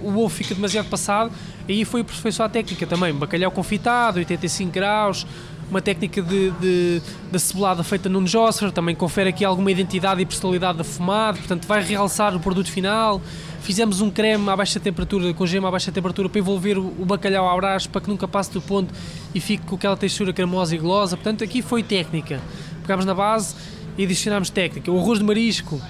[0.03, 1.33] o ovo fica demasiado passado.
[1.69, 5.27] Aí foi aperfeiçoar a técnica também, bacalhau confitado, 85 graus,
[5.69, 10.27] uma técnica de, de, de cebolada feita num Josser, também confere aqui alguma identidade e
[10.27, 13.21] personalidade da fumado, portanto vai realçar o produto final.
[13.63, 17.49] Fizemos um creme à baixa temperatura, com gema à baixa temperatura, para envolver o, bacalhau
[17.49, 18.95] ao brás, para que nunca passe do ponto
[19.35, 21.17] e fique com aquela textura cremosa e golosa.
[21.17, 22.41] Portanto, aqui foi técnica.
[22.83, 23.57] Pegámos na base
[23.97, 24.91] e adicionámos técnica.
[24.91, 25.81] O arroz de marisco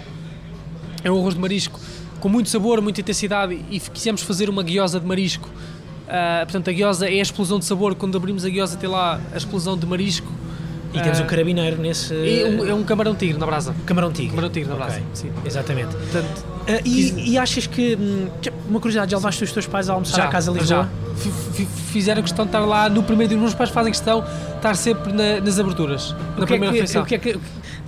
[1.03, 1.81] é um arroz de marisco
[2.21, 5.49] com muito sabor, muita intensidade e quisemos fazer uma guiosa de marisco.
[5.49, 7.95] Uh, portanto, a guiosa é a explosão de sabor.
[7.95, 10.33] Quando abrimos a guiosa, tem lá a explosão de marisco.
[10.95, 12.15] E temos uh, um carabineiro nesse.
[12.15, 13.75] É um, é um camarão tigre na brasa.
[13.85, 14.31] Camarão tigre.
[14.31, 14.97] Camarão tigre na brasa.
[14.97, 15.07] Okay.
[15.13, 15.33] Sim.
[15.45, 15.95] Exatamente.
[15.95, 17.97] Portanto, Uh, e, e, achas que.
[17.97, 18.29] Hum,
[18.69, 20.83] uma curiosidade, já levaste os teus pais a almoçar já, à casa de Lisboa?
[20.83, 21.67] Já.
[21.93, 23.39] Fizeram questão de estar lá no primeiro dia.
[23.39, 26.71] Os meus pais fazem questão de estar sempre na, nas aberturas, na o primeira é
[26.73, 27.03] que, refeição.
[27.03, 27.39] O que é que,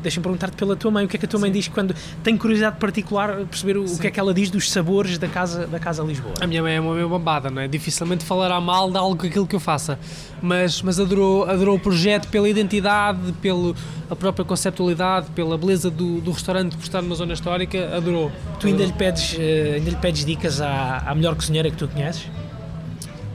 [0.02, 2.36] Deixa-me perguntar-te pela tua mãe, o que é que a tua mãe diz quando tem
[2.36, 5.80] curiosidade particular perceber o, o, que é que ela diz dos sabores da casa, da
[5.80, 6.34] casa Lisboa?
[6.40, 7.66] A minha mãe é uma meio bambada, não é?
[7.66, 9.98] Dificilmente falará mal de algo aquilo que eu faça,
[10.40, 13.74] mas, mas adorou, adorou o projeto pela identidade, pela
[14.18, 18.30] própria conceptualidade, pela beleza do, do restaurante por estar numa zona histórica, adorou.
[18.60, 21.88] Tu ainda lhe pedes, uh, ainda lhe pedes dicas à, à melhor cozinheira que tu
[21.88, 22.26] conheces?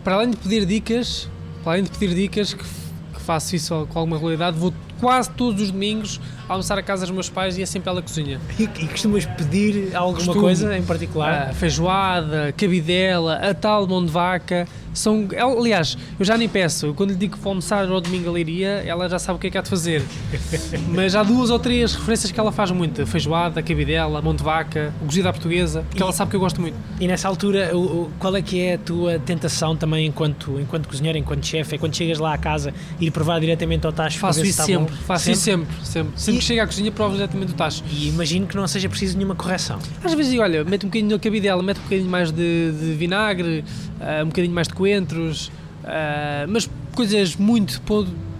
[0.03, 1.29] Para além de pedir dicas,
[1.63, 5.61] para além de pedir dicas, que, que faço isso com alguma regularidade, vou quase todos
[5.61, 8.39] os domingos almoçar a casa dos meus pais e é sempre ela que cozinha.
[8.57, 11.49] E, e costumas pedir alguma Costumo, coisa em particular?
[11.49, 14.67] A feijoada, cabidela, a tal mão de vaca.
[14.93, 15.27] São,
[15.59, 16.87] aliás, eu já nem peço.
[16.87, 19.39] Eu, quando lhe digo que vou almoçar ao domingo a leiria, ela já sabe o
[19.39, 20.03] que é que há de fazer.
[20.89, 24.93] Mas há duas ou três referências que ela faz muito: feijoada, a cabidela, de vaca,
[25.01, 26.75] o cozido à portuguesa, porque e, ela sabe que eu gosto muito.
[26.99, 31.17] E nessa altura, o, qual é que é a tua tentação também enquanto, enquanto cozinheiro,
[31.17, 31.75] enquanto chefe?
[31.75, 34.19] É quando chegas lá à casa ir provar diretamente ao tacho?
[34.19, 35.33] Faço isso sempre, faço sempre?
[35.33, 35.67] isso sempre.
[35.83, 37.83] Sempre, sempre e, que chego à cozinha, provo diretamente o tacho.
[37.91, 39.79] E imagino que não seja preciso nenhuma correção.
[40.03, 43.63] Às vezes olha, mete um bocadinho de cabidela, mete um bocadinho mais de, de vinagre,
[43.99, 45.49] uh, um bocadinho mais de coentros
[45.83, 47.81] Uh, mas coisas muito,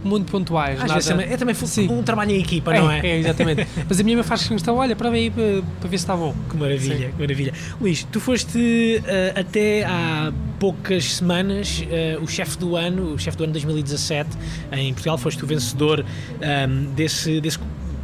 [0.04, 0.80] muito pontuais.
[0.80, 1.04] Às nada...
[1.04, 1.90] também, é também Sim.
[1.90, 3.06] um trabalho em equipa, não é?
[3.06, 3.68] É, exatamente.
[3.88, 6.34] mas a minha mãe faz questão, olha, para ver, para, para ver se está bom.
[6.50, 7.54] Que maravilha, que maravilha.
[7.82, 13.38] Luís, tu foste uh, até há poucas semanas uh, o chefe do ano, o chefe
[13.38, 14.30] do ano 2017
[14.72, 17.60] em Portugal, foste o vencedor um, desse, desse,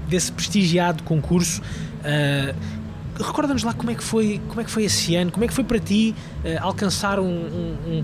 [0.10, 1.62] desse prestigiado concurso.
[1.99, 2.80] Uh,
[3.19, 5.53] Recorda-nos lá como é que foi como é que foi esse ano, como é que
[5.53, 8.03] foi para ti uh, alcançar um, um,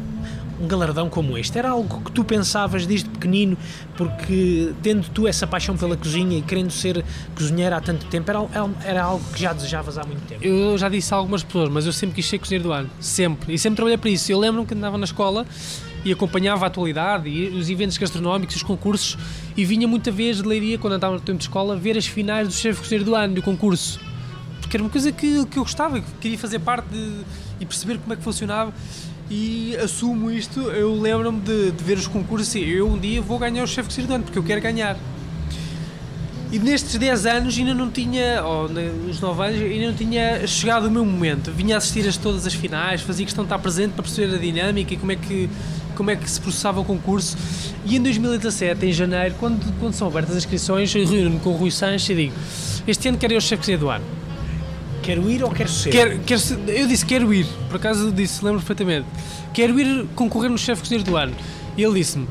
[0.59, 1.57] um galardão como este?
[1.57, 3.57] Era algo que tu pensavas desde pequenino,
[3.95, 7.03] porque tendo tu essa paixão pela cozinha e querendo ser
[7.35, 8.39] cozinheira há tanto tempo, era,
[8.83, 10.43] era algo que já desejavas há muito tempo?
[10.43, 13.53] Eu já disse a algumas pessoas, mas eu sempre quis ser cozinheiro do ano, sempre,
[13.53, 14.31] e sempre trabalhei para isso.
[14.31, 15.45] Eu lembro-me que andava na escola
[16.03, 19.17] e acompanhava a atualidade e os eventos gastronómicos, os concursos,
[19.57, 22.47] e vinha muita vez de leiria, quando andava no tempo de escola, ver as finais
[22.47, 23.99] do chefe cozinheiro do ano, do concurso.
[24.65, 27.21] Porque era uma coisa que, que eu gostava, que queria fazer parte de,
[27.59, 28.73] e perceber como é que funcionava
[29.29, 30.59] e assumo isto.
[30.71, 33.93] Eu lembro-me de, de, ver os concursos e eu um dia vou ganhar o chefe
[33.93, 34.97] Circano porque eu quero ganhar.
[36.51, 40.87] E nestes 10 anos ainda não tinha, ou nos 9 anos, ainda não tinha chegado
[40.87, 41.51] o meu momento.
[41.51, 44.95] Vinha assistir a todas as finais, fazia questão de estar presente para perceber a dinâmica
[44.95, 45.47] e como é que,
[45.95, 47.37] como é que se processava o concurso.
[47.85, 51.69] E em 2017, em janeiro, quando, quando são abertas as inscrições, reúno-me com o Rui
[51.69, 52.33] Sanches e digo:
[52.87, 54.24] Este ano quero ir ao chefe do ano
[55.05, 55.91] Quero ir ou quero ser?
[55.91, 59.05] Quero, quero ser, eu disse quero ir, por acaso disse, lembro perfeitamente.
[59.53, 61.31] Quero ir concorrer no chefe cozinheiro do ano.
[61.77, 62.27] E ele disse-me: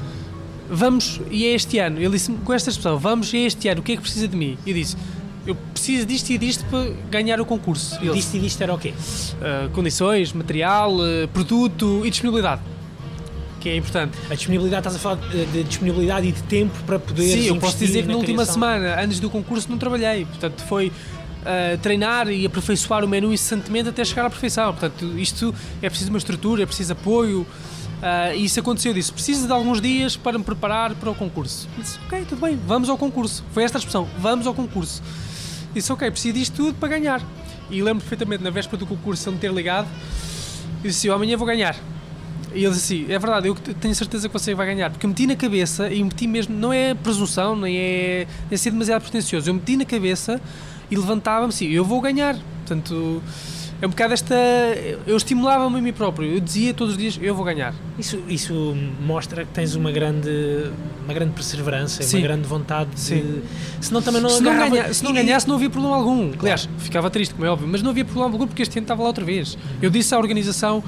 [0.68, 2.00] Vamos, e é este ano.
[2.00, 4.26] Ele disse-me com esta expressão: Vamos, e é este ano, o que é que precisa
[4.26, 4.58] de mim?
[4.66, 4.96] E eu disse:
[5.46, 7.96] Eu preciso disto e disto para ganhar o concurso.
[8.02, 8.92] E disto e disto era o quê?
[8.92, 12.60] Uh, condições, material, uh, produto e disponibilidade
[13.60, 14.18] que é importante.
[14.28, 17.22] A disponibilidade, estás a falar de, de disponibilidade e de tempo para poder.
[17.22, 20.26] Sim, eu posso dizer que na, na última semana, antes do concurso, não trabalhei.
[20.26, 20.92] Portanto, foi
[21.44, 24.72] uh, treinar e aperfeiçoar o menu incessantemente até chegar à perfeição.
[24.72, 27.42] Portanto, isto é preciso uma estrutura, é preciso apoio.
[27.42, 31.14] Uh, e isso aconteceu, eu disse, preciso de alguns dias para me preparar para o
[31.14, 31.68] concurso.
[31.76, 33.44] Eu disse, ok, tudo bem, vamos ao concurso.
[33.52, 35.02] Foi esta a expressão, vamos ao concurso.
[35.68, 37.22] Eu disse, ok, preciso disto tudo para ganhar.
[37.70, 39.88] E lembro perfeitamente, na véspera do concurso, ele me ter ligado,
[40.82, 41.76] e disse, amanhã vou ganhar.
[42.54, 44.90] E ele disse é verdade, eu tenho certeza que você vai ganhar.
[44.90, 48.56] Porque eu meti na cabeça, e meti mesmo, não é presunção, nem é, nem é
[48.56, 50.40] ser demasiado pretencioso, eu meti na cabeça
[50.94, 52.36] e levantava-me assim, eu vou ganhar.
[52.64, 53.20] Portanto,
[53.82, 54.34] é um bocado esta.
[55.06, 57.74] Eu estimulava-me a mim próprio, eu dizia todos os dias: eu vou ganhar.
[57.98, 58.54] Isso, isso
[59.04, 60.70] mostra que tens uma grande,
[61.04, 62.18] uma grande perseverança, Sim.
[62.18, 63.00] uma grande vontade de.
[63.00, 63.42] Sim.
[63.80, 66.30] Senão também não se, não ganha, se não ganhasse, não havia problema algum.
[66.38, 69.02] Aliás, ficava triste, como é óbvio, mas não havia problema algum porque este ano estava
[69.02, 69.58] lá outra vez.
[69.82, 70.82] Eu disse à organização,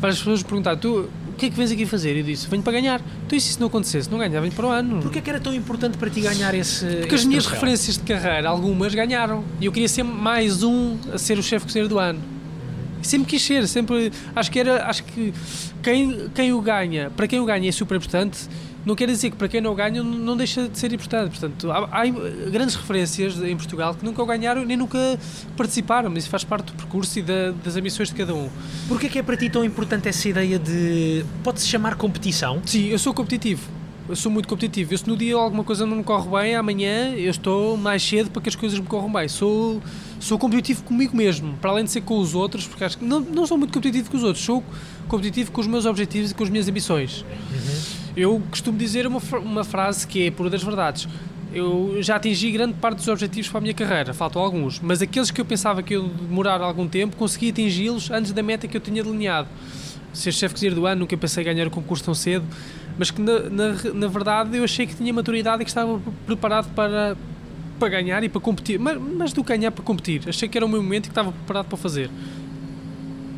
[0.00, 2.16] várias pessoas me perguntaram: tu, o que é que vens aqui fazer?
[2.16, 3.00] Eu disse: venho para ganhar.
[3.26, 4.10] Então, e se isso não acontecesse?
[4.10, 5.00] Não ganhava, venho para o ano.
[5.02, 6.84] Porquê que era tão importante para ti ganhar esse.
[6.84, 7.60] Porque as esse minhas troféu?
[7.60, 9.44] referências de carreira, algumas ganharam.
[9.60, 12.20] E eu queria ser mais um a ser o chefe cozinheiro do ano.
[13.02, 14.12] E Sempre quis ser, sempre.
[14.34, 14.86] Acho que era.
[14.86, 15.32] Acho que
[15.82, 18.48] quem, quem o ganha, para quem o ganha é super importante.
[18.84, 21.30] Não quer dizer que para quem não ganha não- deixa de ser importante.
[21.38, 22.04] Portanto, há, há
[22.50, 24.98] grandes referências em Portugal que nunca o ganharam nem nunca
[25.56, 28.48] participaram, mas isso faz parte do percurso e da- das ambições de cada um.
[28.88, 31.24] Porquê é que é para ti tão importante essa ideia de.
[31.44, 32.60] pode-se chamar competição?
[32.66, 33.62] Sim, eu sou competitivo.
[34.08, 34.92] Eu sou muito competitivo.
[34.92, 38.30] Eu, se no dia alguma coisa não me corre bem, amanhã eu estou mais cedo
[38.32, 39.28] para que as coisas me corram bem.
[39.28, 39.80] Sou,
[40.18, 43.20] sou competitivo comigo mesmo, para além de ser com os outros, porque acho que não,
[43.20, 44.62] não sou muito competitivo com os outros, sou
[45.06, 47.24] competitivo com os meus objetivos e com as minhas ambições.
[48.16, 51.08] Eu costumo dizer uma, uma frase que é pura das verdades.
[51.54, 55.30] Eu já atingi grande parte dos objetivos para a minha carreira, faltam alguns, mas aqueles
[55.30, 58.80] que eu pensava que eu demorar algum tempo, consegui atingi-los antes da meta que eu
[58.80, 59.48] tinha delineado.
[60.14, 62.44] Ser chefe cozinheiro do ano, nunca pensei ganhar o concurso tão cedo,
[62.98, 66.72] mas que na, na, na verdade eu achei que tinha maturidade e que estava preparado
[66.74, 67.16] para,
[67.78, 70.22] para ganhar e para competir, mas, mas do ganhar para competir.
[70.26, 72.10] Achei que era o meu momento e que estava preparado para fazer.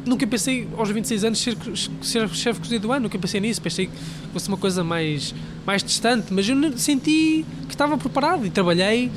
[0.05, 1.57] Nunca pensei aos 26 anos ser,
[2.03, 3.93] ser chefe cozinheiro do ano, nunca pensei nisso, pensei que
[4.33, 5.35] fosse uma coisa mais,
[5.67, 9.11] mais distante, mas eu senti que estava preparado e trabalhei,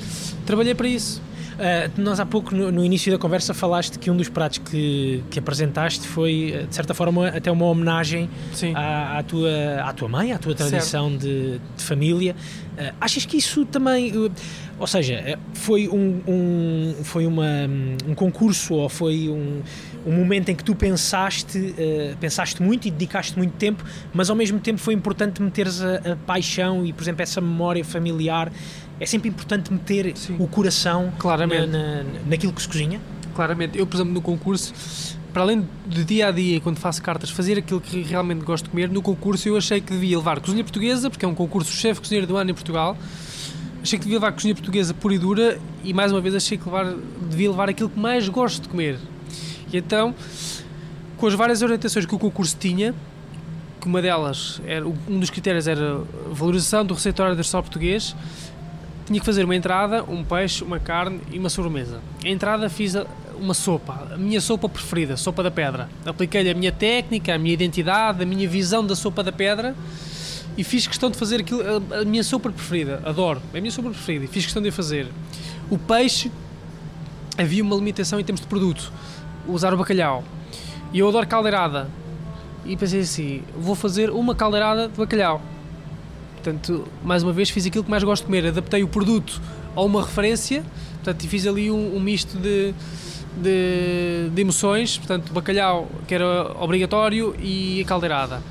[0.45, 1.21] trabalhei para isso.
[1.57, 5.23] Uh, nós há pouco, no, no início da conversa, falaste que um dos pratos que,
[5.31, 8.29] que apresentaste foi, uh, de certa forma, até uma homenagem
[8.75, 9.49] à, à tua,
[9.83, 12.35] à tua mãe, à tua tradição de, de família.
[12.77, 14.31] Uh, achas que isso também, uh,
[14.77, 17.43] ou seja, foi um, um- foi uma,
[18.07, 19.63] um concurso ou foi um,
[20.07, 23.83] um momento em que tu pensaste, uh, pensaste muito e dedicaste muito tempo,
[24.13, 27.83] mas ao mesmo tempo foi importante meteres a, a paixão e, por exemplo, essa memória
[27.83, 28.51] familiar.
[28.99, 30.37] É sempre importante meter Sim.
[30.39, 31.67] o coração Claramente.
[31.67, 32.99] na, na- naquilo que se cozinha.
[33.35, 34.73] Claramente, eu, por exemplo, no concurso,
[35.31, 38.69] para além de dia a dia, quando faço cartas, fazer aquilo que realmente gosto de
[38.71, 41.99] comer, no concurso eu achei que devia levar cozinha portuguesa, porque é um concurso chefe
[42.01, 42.97] cozinheiro do ano em Portugal.
[43.83, 46.65] Achei que devia levar cozinha portuguesa pura e dura e, mais uma vez, achei que
[46.65, 46.91] levar,
[47.29, 48.97] devia levar aquilo que mais gosto de comer.
[49.71, 50.13] E então,
[51.17, 52.93] com as várias orientações que o concurso tinha,
[53.79, 56.01] que uma delas, era, um dos critérios era
[56.31, 58.15] valorização do receituário do restaurante português,
[59.05, 62.01] tinha que fazer uma entrada, um peixe, uma carne e uma sobremesa.
[62.23, 62.93] A entrada fiz
[63.39, 65.89] uma sopa, a minha sopa preferida, sopa da pedra.
[66.05, 69.75] Apliquei-lhe a minha técnica, a minha identidade, a minha visão da sopa da pedra
[70.57, 71.61] e fiz questão de fazer aquilo,
[71.93, 73.01] a, minha sopa preferida.
[73.05, 75.07] Adoro, é a minha sopa preferida e fiz questão de fazer.
[75.69, 76.31] O peixe,
[77.37, 78.91] havia uma limitação em termos de produto,
[79.47, 80.23] usar o bacalhau.
[80.93, 81.89] E eu adoro caldeirada.
[82.65, 85.41] E pensei assim, vou fazer uma caldeirada de bacalhau.
[86.35, 88.47] Portanto, mais uma vez, fiz aquilo que mais gosto de comer.
[88.47, 89.41] Adaptei o produto
[89.75, 90.63] a uma referência.
[90.95, 92.73] Portanto, fiz ali um, um misto de,
[93.41, 94.97] de, de emoções.
[94.97, 98.41] Portanto, bacalhau, que era obrigatório, e a caldeirada.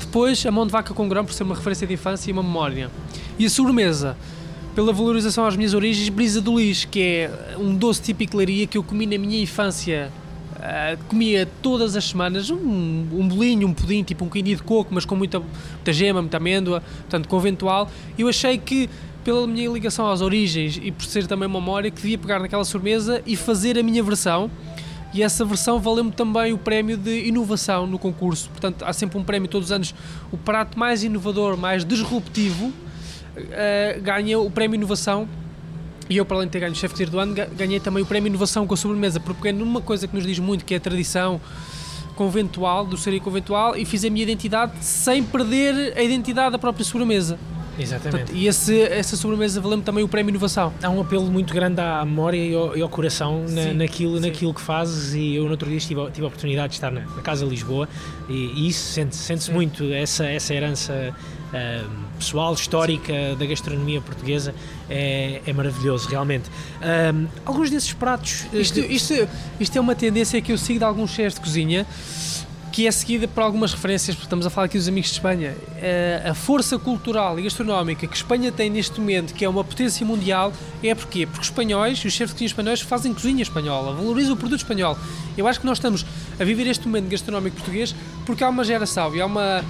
[0.00, 2.42] Depois, a mão de vaca com grão, por ser uma referência de infância e uma
[2.42, 2.90] memória.
[3.38, 4.16] E a sobremesa,
[4.74, 8.66] pela valorização às minhas origens, brisa do lis, que é um doce típico de leiria
[8.66, 10.10] que eu comi na minha infância.
[10.68, 14.92] Ah, comia todas as semanas um, um bolinho, um pudim, tipo um quindim de coco,
[14.92, 17.88] mas com muita, muita gema, muita amêndoa, portanto conventual.
[18.18, 18.90] Eu achei que,
[19.22, 22.64] pela minha ligação às origens e por ser também uma memória, que devia pegar naquela
[22.64, 24.50] sobremesa e fazer a minha versão.
[25.14, 28.50] E essa versão valeu-me também o prémio de inovação no concurso.
[28.50, 29.94] Portanto, há sempre um prémio todos os anos.
[30.32, 32.72] O prato mais inovador, mais disruptivo,
[33.36, 35.28] eh, ganha o prémio inovação
[36.08, 38.06] e eu, para além de ter ganho o chefe do ano, ga- ganhei também o
[38.06, 40.76] prémio Inovação com a sobremesa, porque peguei numa coisa que nos diz muito, que é
[40.76, 41.40] a tradição
[42.14, 46.84] conventual, do seria conventual, e fiz a minha identidade sem perder a identidade da própria
[46.84, 47.38] sobremesa.
[47.78, 48.10] Exatamente.
[48.20, 50.72] Portanto, e esse, essa sobremesa valeu-me também o prémio Inovação.
[50.82, 54.14] Há um apelo muito grande à memória e ao, e ao coração na- Sim, naquilo,
[54.16, 54.22] sim.
[54.26, 56.90] naquilo que fazes e eu no outro dia tive, a- tive a oportunidade de estar
[56.90, 57.86] na, na Casa Lisboa
[58.30, 61.14] e, e isso sente-se sente muito, essa, essa herança
[62.18, 64.54] pessoal, histórica da gastronomia portuguesa
[64.88, 66.50] é, é maravilhoso, realmente.
[66.80, 67.12] Ah,
[67.44, 68.46] alguns desses pratos...
[68.52, 69.28] ah, Isto, isto,
[69.60, 71.86] isto é uma tendência que eu sigo de alguns chefes de cozinha,
[72.72, 75.56] que é seguida por algumas referências, porque estamos a falar aqui dos amigos de Espanha.
[75.78, 80.04] Eh, A força cultural e gastronómica que Espanha tem neste momento, que é uma potência
[80.04, 81.24] mundial, é porquê?
[81.24, 84.98] Porque os espanhóis, os chefes de cozinha espanhóis, fazem cozinha espanhola, valorizam o produto espanhol.
[85.38, 86.04] Eu acho que nós estamos
[86.38, 87.94] a viver este momento gastronómico português
[88.26, 89.64] porque há uma geração e há uma,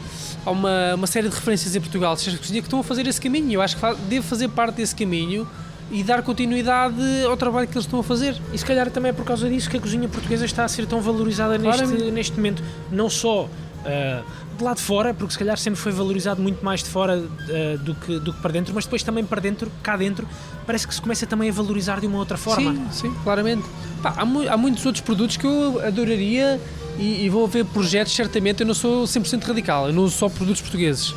[0.47, 3.53] há uma, uma série de referências em Portugal cozinha que estão a fazer esse caminho.
[3.53, 5.47] Eu acho que devo fazer parte desse caminho
[5.91, 8.41] e dar continuidade ao trabalho que eles estão a fazer.
[8.53, 10.87] E se calhar também é por causa disso que a cozinha portuguesa está a ser
[10.87, 12.63] tão valorizada neste, neste momento.
[12.91, 14.25] Não só uh,
[14.57, 17.79] de lá de fora, porque se calhar sempre foi valorizado muito mais de fora uh,
[17.79, 20.27] do, que, do que para dentro, mas depois também para dentro, cá dentro,
[20.67, 22.73] parece que se começa também a valorizar de uma outra forma.
[22.73, 23.65] Sim, sim, claramente.
[24.03, 26.61] Pá, há, mu há muitos outros produtos que eu adoraria
[26.99, 28.61] e, e vou ver projetos, certamente.
[28.61, 31.15] Eu não sou 100% radical, eu não uso só produtos portugueses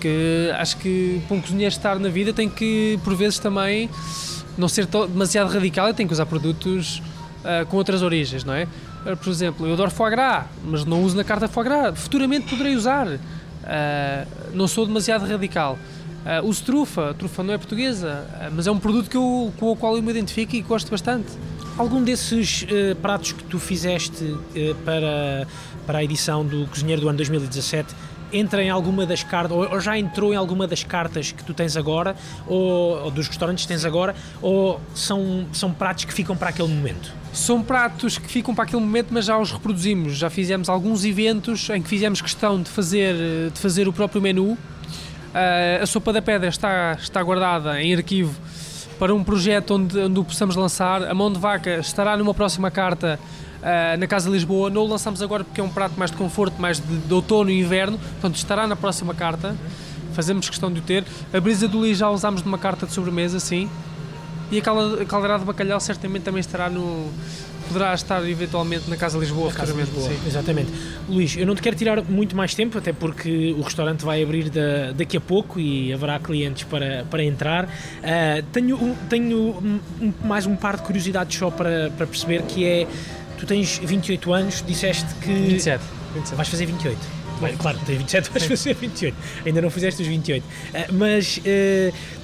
[0.00, 3.90] porque acho que para um cozinheiro estar na vida tem que, por vezes, também
[4.56, 7.02] não ser demasiado radical e tem que usar produtos
[7.44, 8.66] uh, com outras origens, não é?
[9.22, 11.98] Por exemplo, eu adoro foie gras, mas não uso na carta foie gras.
[11.98, 13.06] Futuramente poderei usar.
[13.06, 13.18] Uh,
[14.54, 15.78] não sou demasiado radical.
[16.24, 19.76] Uh, uso trufa, trufa não é portuguesa, mas é um produto que eu, com o
[19.76, 21.30] qual eu me identifico e gosto bastante.
[21.80, 24.36] Algum desses uh, pratos que tu fizeste
[24.84, 25.48] para,
[25.86, 27.94] para a edição do Cozinheiro do ano 2017
[28.30, 31.78] entra em alguma das cartas, ou, já entrou em alguma das cartas que tu tens
[31.78, 32.14] agora,
[32.46, 36.68] ou, ou, dos restaurantes que tens agora, ou são, são pratos que ficam para aquele
[36.68, 37.14] momento?
[37.32, 40.18] São pratos que ficam para aquele momento, mas já os reproduzimos.
[40.18, 43.14] Já fizemos alguns eventos em que fizemos questão de fazer,
[43.50, 44.52] de fazer o próprio menu.
[44.52, 48.38] Uh, a sopa da pedra está, está guardada em arquivo
[49.00, 51.02] para um projeto onde, onde o possamos lançar.
[51.04, 53.18] A mão de vaca estará numa próxima carta
[53.62, 54.68] uh, na Casa de Lisboa.
[54.68, 57.50] Não o lançamos agora porque é um prato mais de conforto, mais de, de outono
[57.50, 59.56] e inverno, portanto estará na próxima carta.
[60.12, 61.06] Fazemos questão de o ter.
[61.32, 63.70] A brisa do Lee já usámos numa carta de sobremesa, sim.
[64.52, 67.10] E a caldeirada de bacalhau certamente também estará no,
[67.72, 70.18] poderá estar eventualmente na Casa Lisboa Casa Lisboa, sim.
[70.26, 70.70] Exatamente.
[71.08, 74.50] Luís, eu não te quero tirar muito mais tempo, até porque o restaurante vai abrir
[74.50, 77.64] da, daqui a pouco e haverá clientes para, para entrar.
[77.66, 79.80] Uh, tenho tenho um,
[80.24, 82.86] mais um par de curiosidades só para, para perceber que é
[83.40, 85.32] Tu tens 28 anos, disseste que.
[85.32, 85.82] 27.
[86.14, 86.36] 27.
[86.36, 86.98] Vais fazer 28.
[87.40, 89.16] Bem, claro, tens 27, vais fazer 28.
[89.46, 90.44] Ainda não fizeste os 28.
[90.44, 91.38] Uh, eh, mas.
[91.38, 92.19] Uh,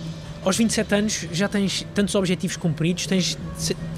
[0.47, 3.37] aos 27 anos já tens tantos objetivos cumpridos, tens,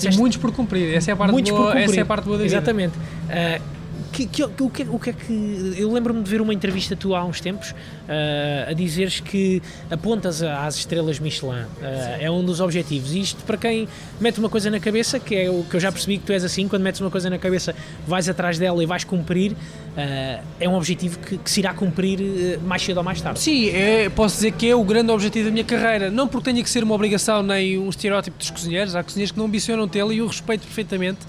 [0.01, 0.95] tens muitos por cumprir.
[0.95, 1.85] Essa é a parte boa, por cumprir.
[1.85, 2.57] Essa é a parte boa da vida.
[2.57, 2.97] Exatamente.
[2.97, 3.78] Uh,
[4.27, 5.75] que, que, o, que, o que é que.
[5.77, 10.43] Eu lembro-me de ver uma entrevista tua há uns tempos uh, a dizeres que apontas
[10.43, 11.63] às estrelas Michelin.
[11.63, 13.13] Uh, é um dos objetivos.
[13.13, 13.87] Isto para quem
[14.21, 16.43] mete uma coisa na cabeça, que é o que eu já percebi que tu és
[16.43, 17.75] assim, quando metes uma coisa na cabeça,
[18.07, 19.53] vais atrás dela e vais cumprir.
[19.53, 22.19] Uh, é um objetivo que, que, se irá cumprir
[22.61, 23.39] mais cedo ou mais tarde.
[23.39, 26.11] Sim, é, posso dizer que é o grande objetivo da minha carreira.
[26.11, 28.95] Não porque tenha que ser uma obrigação nem um estereótipo dos cozinheiros.
[28.97, 31.21] Há cozinheiros que não ambicionam tê-lo e eu respeito perfeitamente.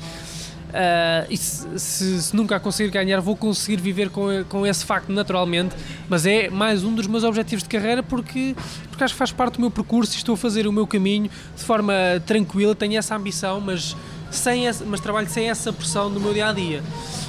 [0.70, 5.12] Uh, e se, se, se, nunca conseguir ganhar, vou conseguir viver com, com esse facto
[5.12, 5.76] naturalmente.
[6.08, 8.56] Mas é mais um dos meus objetivos de carreira porque,
[8.90, 11.30] porque acho que faz parte do meu percurso e estou a fazer o meu caminho
[11.56, 11.94] de forma
[12.26, 12.76] tranquila.
[12.76, 13.96] Tenho essa ambição, mas,
[14.30, 16.84] sem essa, mas trabalho sem essa pressão do meu dia a dia.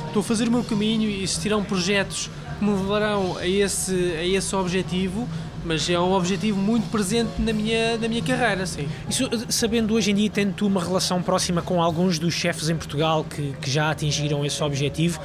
[0.06, 4.24] Estou a fazer o meu caminho e existirão projetos que me levarão a esse, a
[4.24, 5.26] esse objetivo
[5.64, 8.88] mas é um objetivo muito presente na minha, na minha carreira, sim.
[9.08, 12.76] Isso, sabendo hoje em dia, tendo tu uma relação próxima com alguns dos chefes em
[12.76, 15.20] Portugal que, que já atingiram esse objetivo,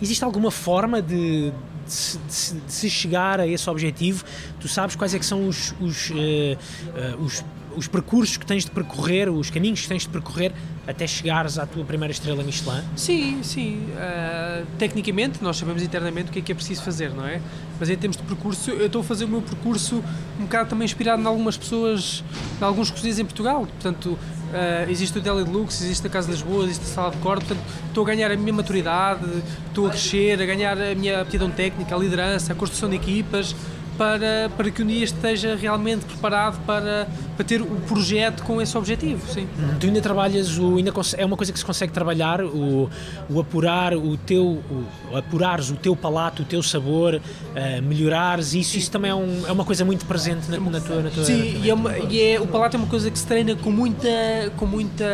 [0.00, 4.24] existe alguma forma de, de, de, de, se chegar a esse objetivo?
[4.60, 7.44] Tu sabes quais é que são os, os, uh, uh, os
[7.76, 10.52] os percursos que tens de percorrer, os caminhos que tens de percorrer
[10.86, 12.82] até chegares à tua primeira estrela Michelin?
[12.96, 13.86] Sim, sim.
[13.94, 17.40] Uh, tecnicamente, nós sabemos internamente o que é que é preciso fazer, não é?
[17.80, 20.02] Mas em termos de percurso, eu estou a fazer o meu percurso
[20.38, 22.22] um bocado também inspirado em algumas pessoas,
[22.60, 23.66] em alguns cozinheiros em Portugal.
[23.66, 27.18] Portanto, uh, existe o Deli Lux, existe a Casa de Lisboa, existe a Sala de
[27.18, 27.46] Corte.
[27.46, 29.24] Portanto, estou a ganhar a minha maturidade,
[29.68, 33.56] estou a crescer, a ganhar a minha aptidão técnica, a liderança, a construção de equipas
[33.96, 38.76] para, para que um dia esteja realmente preparado para, para ter o projeto com esse
[38.76, 39.26] objetivo.
[39.32, 39.48] Sim.
[39.58, 39.78] Uhum.
[39.78, 42.90] Tu ainda trabalhas, o, ainda é uma coisa que se consegue trabalhar, o,
[43.28, 48.76] o apurar o teu, o, apurares o teu palato, o teu sabor, uh, melhorares isso,
[48.76, 51.60] isso também é, um, é uma coisa muito presente na, na tua, na tua Sim,
[51.62, 54.08] e, é uma, e é, o palato é uma coisa que se treina com muita,
[54.56, 55.04] com muita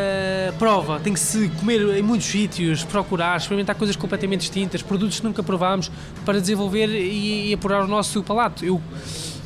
[0.59, 5.26] prova, tem que se comer em muitos sítios, procurar, experimentar coisas completamente distintas, produtos que
[5.26, 5.91] nunca provámos
[6.24, 8.81] para desenvolver e, e apurar o nosso palato eu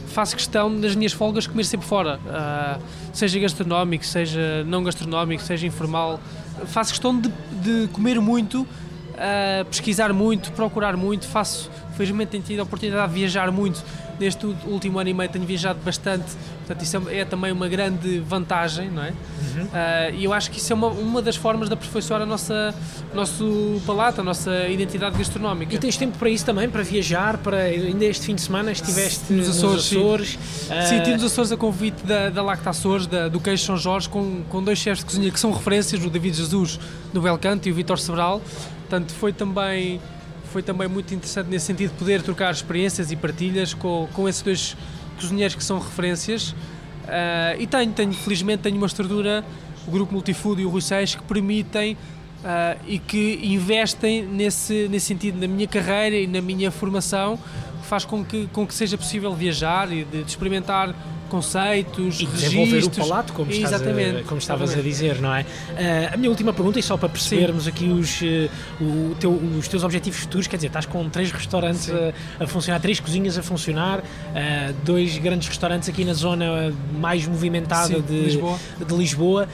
[0.08, 5.66] faço questão nas minhas folgas comer sempre fora, uh, seja gastronómico, seja não gastronómico, seja
[5.66, 6.20] informal.
[6.66, 7.28] Faço questão de,
[7.60, 11.26] de comer muito, uh, pesquisar muito, procurar muito.
[11.26, 13.82] Faço, felizmente tenho tido a oportunidade de viajar muito
[14.18, 16.24] neste último ano e meio tenho viajado bastante,
[16.58, 19.10] portanto isso é, é também uma grande vantagem, não é?
[19.10, 19.64] Uhum.
[19.64, 22.74] Uh, e eu acho que isso é uma, uma das formas de aperfeiçoar a nossa,
[23.14, 25.74] nosso palato, a nossa identidade gastronómica.
[25.74, 29.32] E tens tempo para isso também, para viajar, para ainda este fim de semana estiveste
[29.32, 29.74] nos Açores.
[29.74, 30.28] Nos Açores.
[30.30, 30.88] Sim, uh...
[30.88, 34.08] sim tive nos Açores a convite da, da Lacta Açores, da, do Queijo São Jorge,
[34.08, 36.78] com, com dois chefes de cozinha que são referências, o David Jesus
[37.12, 38.42] do Belcanto e o Vitor Sebral,
[38.82, 40.00] portanto foi também
[40.54, 44.76] foi também muito interessante nesse sentido poder trocar experiências e partilhas com, com esses dois
[45.20, 46.50] cozinheiros que são referências.
[46.50, 49.44] Uh, e tenho, tenho, felizmente, tenho uma estrutura,
[49.84, 55.06] o Grupo Multifood e o Rui Seix, que permitem uh, e que investem nesse, nesse
[55.06, 57.36] sentido na minha carreira e na minha formação,
[57.80, 60.94] que faz com que, com que seja possível viajar e de, de experimentar
[61.34, 63.06] conceitos, e desenvolver registros.
[63.06, 65.42] o palato, como, estás a, como estavas a dizer, não é?
[65.42, 67.70] Uh, a minha última pergunta, e só para percebermos Sim.
[67.70, 72.44] aqui os, uh, teu, os teus objetivos futuros, quer dizer, estás com três restaurantes a,
[72.44, 74.02] a, funcionar, três cozinhas a funcionar, uh,
[74.84, 78.58] dois grandes restaurantes aqui na zona mais movimentada Sim, de Lisboa.
[78.86, 79.48] De Lisboa.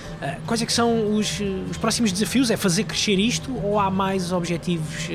[0.46, 2.50] quais é que são os, os próximos desafios?
[2.50, 5.08] É fazer crescer isto ou há mais objetivos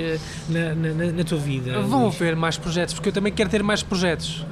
[0.50, 1.80] na, na, na, tua vida?
[1.82, 4.44] Vão haver mais projetos, porque eu também quero ter mais projetos.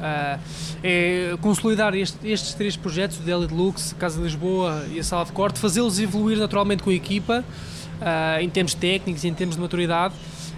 [0.83, 5.25] é consolidar este, estes três projetos, o Deli Deluxe, Casa de Lisboa e a Sala
[5.25, 7.43] de Corte, fazê-los evoluir naturalmente com a equipa,
[7.99, 10.13] uh, em termos técnicos e em termos de maturidade.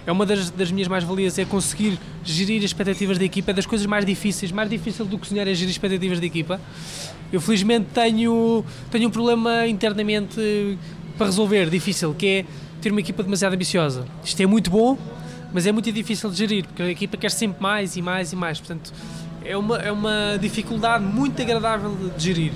[0.06, 3.66] É uma das, das minhas mais-valias, é conseguir gerir as expectativas da equipa, é das
[3.66, 6.60] coisas mais difíceis, mais difícil do cozinhar é gerir as expectativas da equipa.
[7.32, 10.78] Eu felizmente tenho, tenho um problema internamente
[11.16, 12.44] para resolver, difícil, que é
[12.80, 14.06] ter uma equipa demasiado ambiciosa.
[14.24, 14.96] Isto é muito bom,
[15.52, 18.36] mas é muito difícil de gerir, porque a equipa quer sempre mais e mais e
[18.36, 18.58] mais.
[18.58, 18.92] Portanto,
[19.48, 22.52] é uma, é uma dificuldade muito agradável de gerir.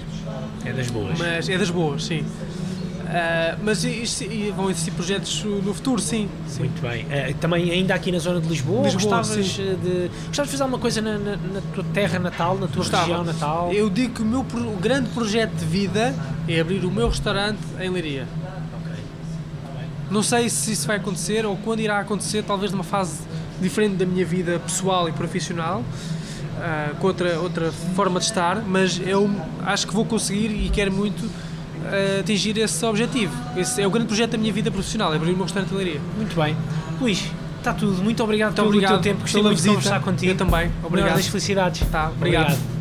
[0.65, 1.19] É das boas.
[1.19, 2.21] Mas é das boas, sim.
[2.21, 4.25] Uh, mas isto,
[4.55, 6.29] vão existir projetos no futuro, sim.
[6.47, 6.61] sim.
[6.61, 7.05] Muito bem.
[7.07, 9.77] Uh, também ainda aqui na zona de Lisboa, Lisboa gostavas, sim.
[9.83, 13.07] de, gostavas de fazer alguma coisa na, na, na tua terra natal, na tua Gostava.
[13.07, 13.73] região natal?
[13.73, 16.15] Eu digo que o meu o grande projeto de vida
[16.47, 18.29] é abrir o meu restaurante em Leiria.
[20.09, 23.19] Não sei se isso vai acontecer ou quando irá acontecer, talvez numa fase
[23.61, 25.85] diferente da minha vida pessoal e profissional
[26.61, 29.29] uh, com outra, outra forma de estar, mas eu
[29.65, 33.35] acho que vou conseguir e quero muito uh, atingir esse objetivo.
[33.57, 36.37] Esse é o grande projeto da minha vida profissional, é abrir uma restaurante de Muito
[36.37, 36.57] bem.
[37.01, 37.25] Luís,
[37.59, 38.03] está tudo.
[38.03, 39.23] Muito obrigado muito pelo obrigado teu tempo.
[39.23, 40.33] Gostei muito de conversar contigo.
[40.33, 40.71] Eu também.
[40.83, 41.17] Obrigado.
[41.17, 41.89] das felicidades.
[41.91, 42.53] Tá, obrigado.
[42.53, 42.80] obrigado.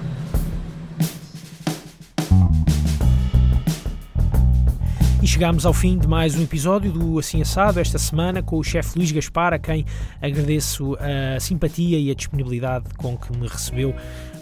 [5.39, 8.97] Chegámos ao fim de mais um episódio do Assim Assado, esta semana, com o chefe
[8.97, 9.85] Luís Gaspar, a quem
[10.21, 13.95] agradeço a simpatia e a disponibilidade com que me recebeu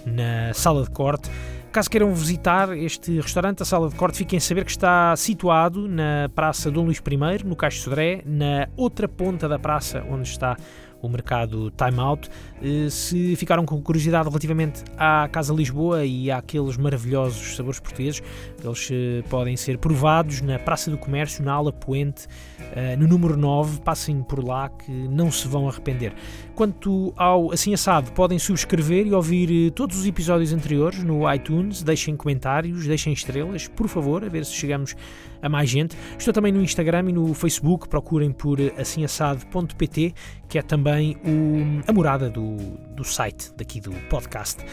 [0.08, 1.30] na sala de corte.
[1.72, 5.88] Caso queiram visitar este restaurante, a sala de corte, fiquem a saber que está situado
[5.88, 10.54] na Praça Dom Luís I, no Caixo Sodré, na outra ponta da praça onde está
[10.54, 12.30] o mercado Time Out.
[12.62, 18.24] Eh, se ficaram com curiosidade relativamente à Casa Lisboa e àqueles maravilhosos sabores portugueses,
[18.64, 22.28] eles eh, podem ser provados na Praça do Comércio, na Ala Poente,
[22.76, 23.82] eh, no número 9.
[23.82, 26.14] Passem por lá que não se vão arrepender.
[26.56, 31.84] Quanto ao Assim Assado, podem subscrever e ouvir todos os episódios anteriores no iTunes.
[31.84, 34.95] Deixem comentários, deixem estrelas, por favor, a ver se chegamos
[35.41, 35.95] a mais gente.
[36.17, 37.88] Estou também no Instagram e no Facebook.
[37.88, 40.13] Procurem por assimassado.pt,
[40.47, 42.57] que é também o, a morada do,
[42.95, 44.63] do site daqui do podcast.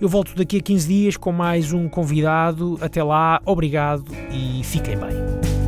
[0.00, 2.78] Eu volto daqui a 15 dias com mais um convidado.
[2.80, 5.61] Até lá, obrigado e fiquem bem.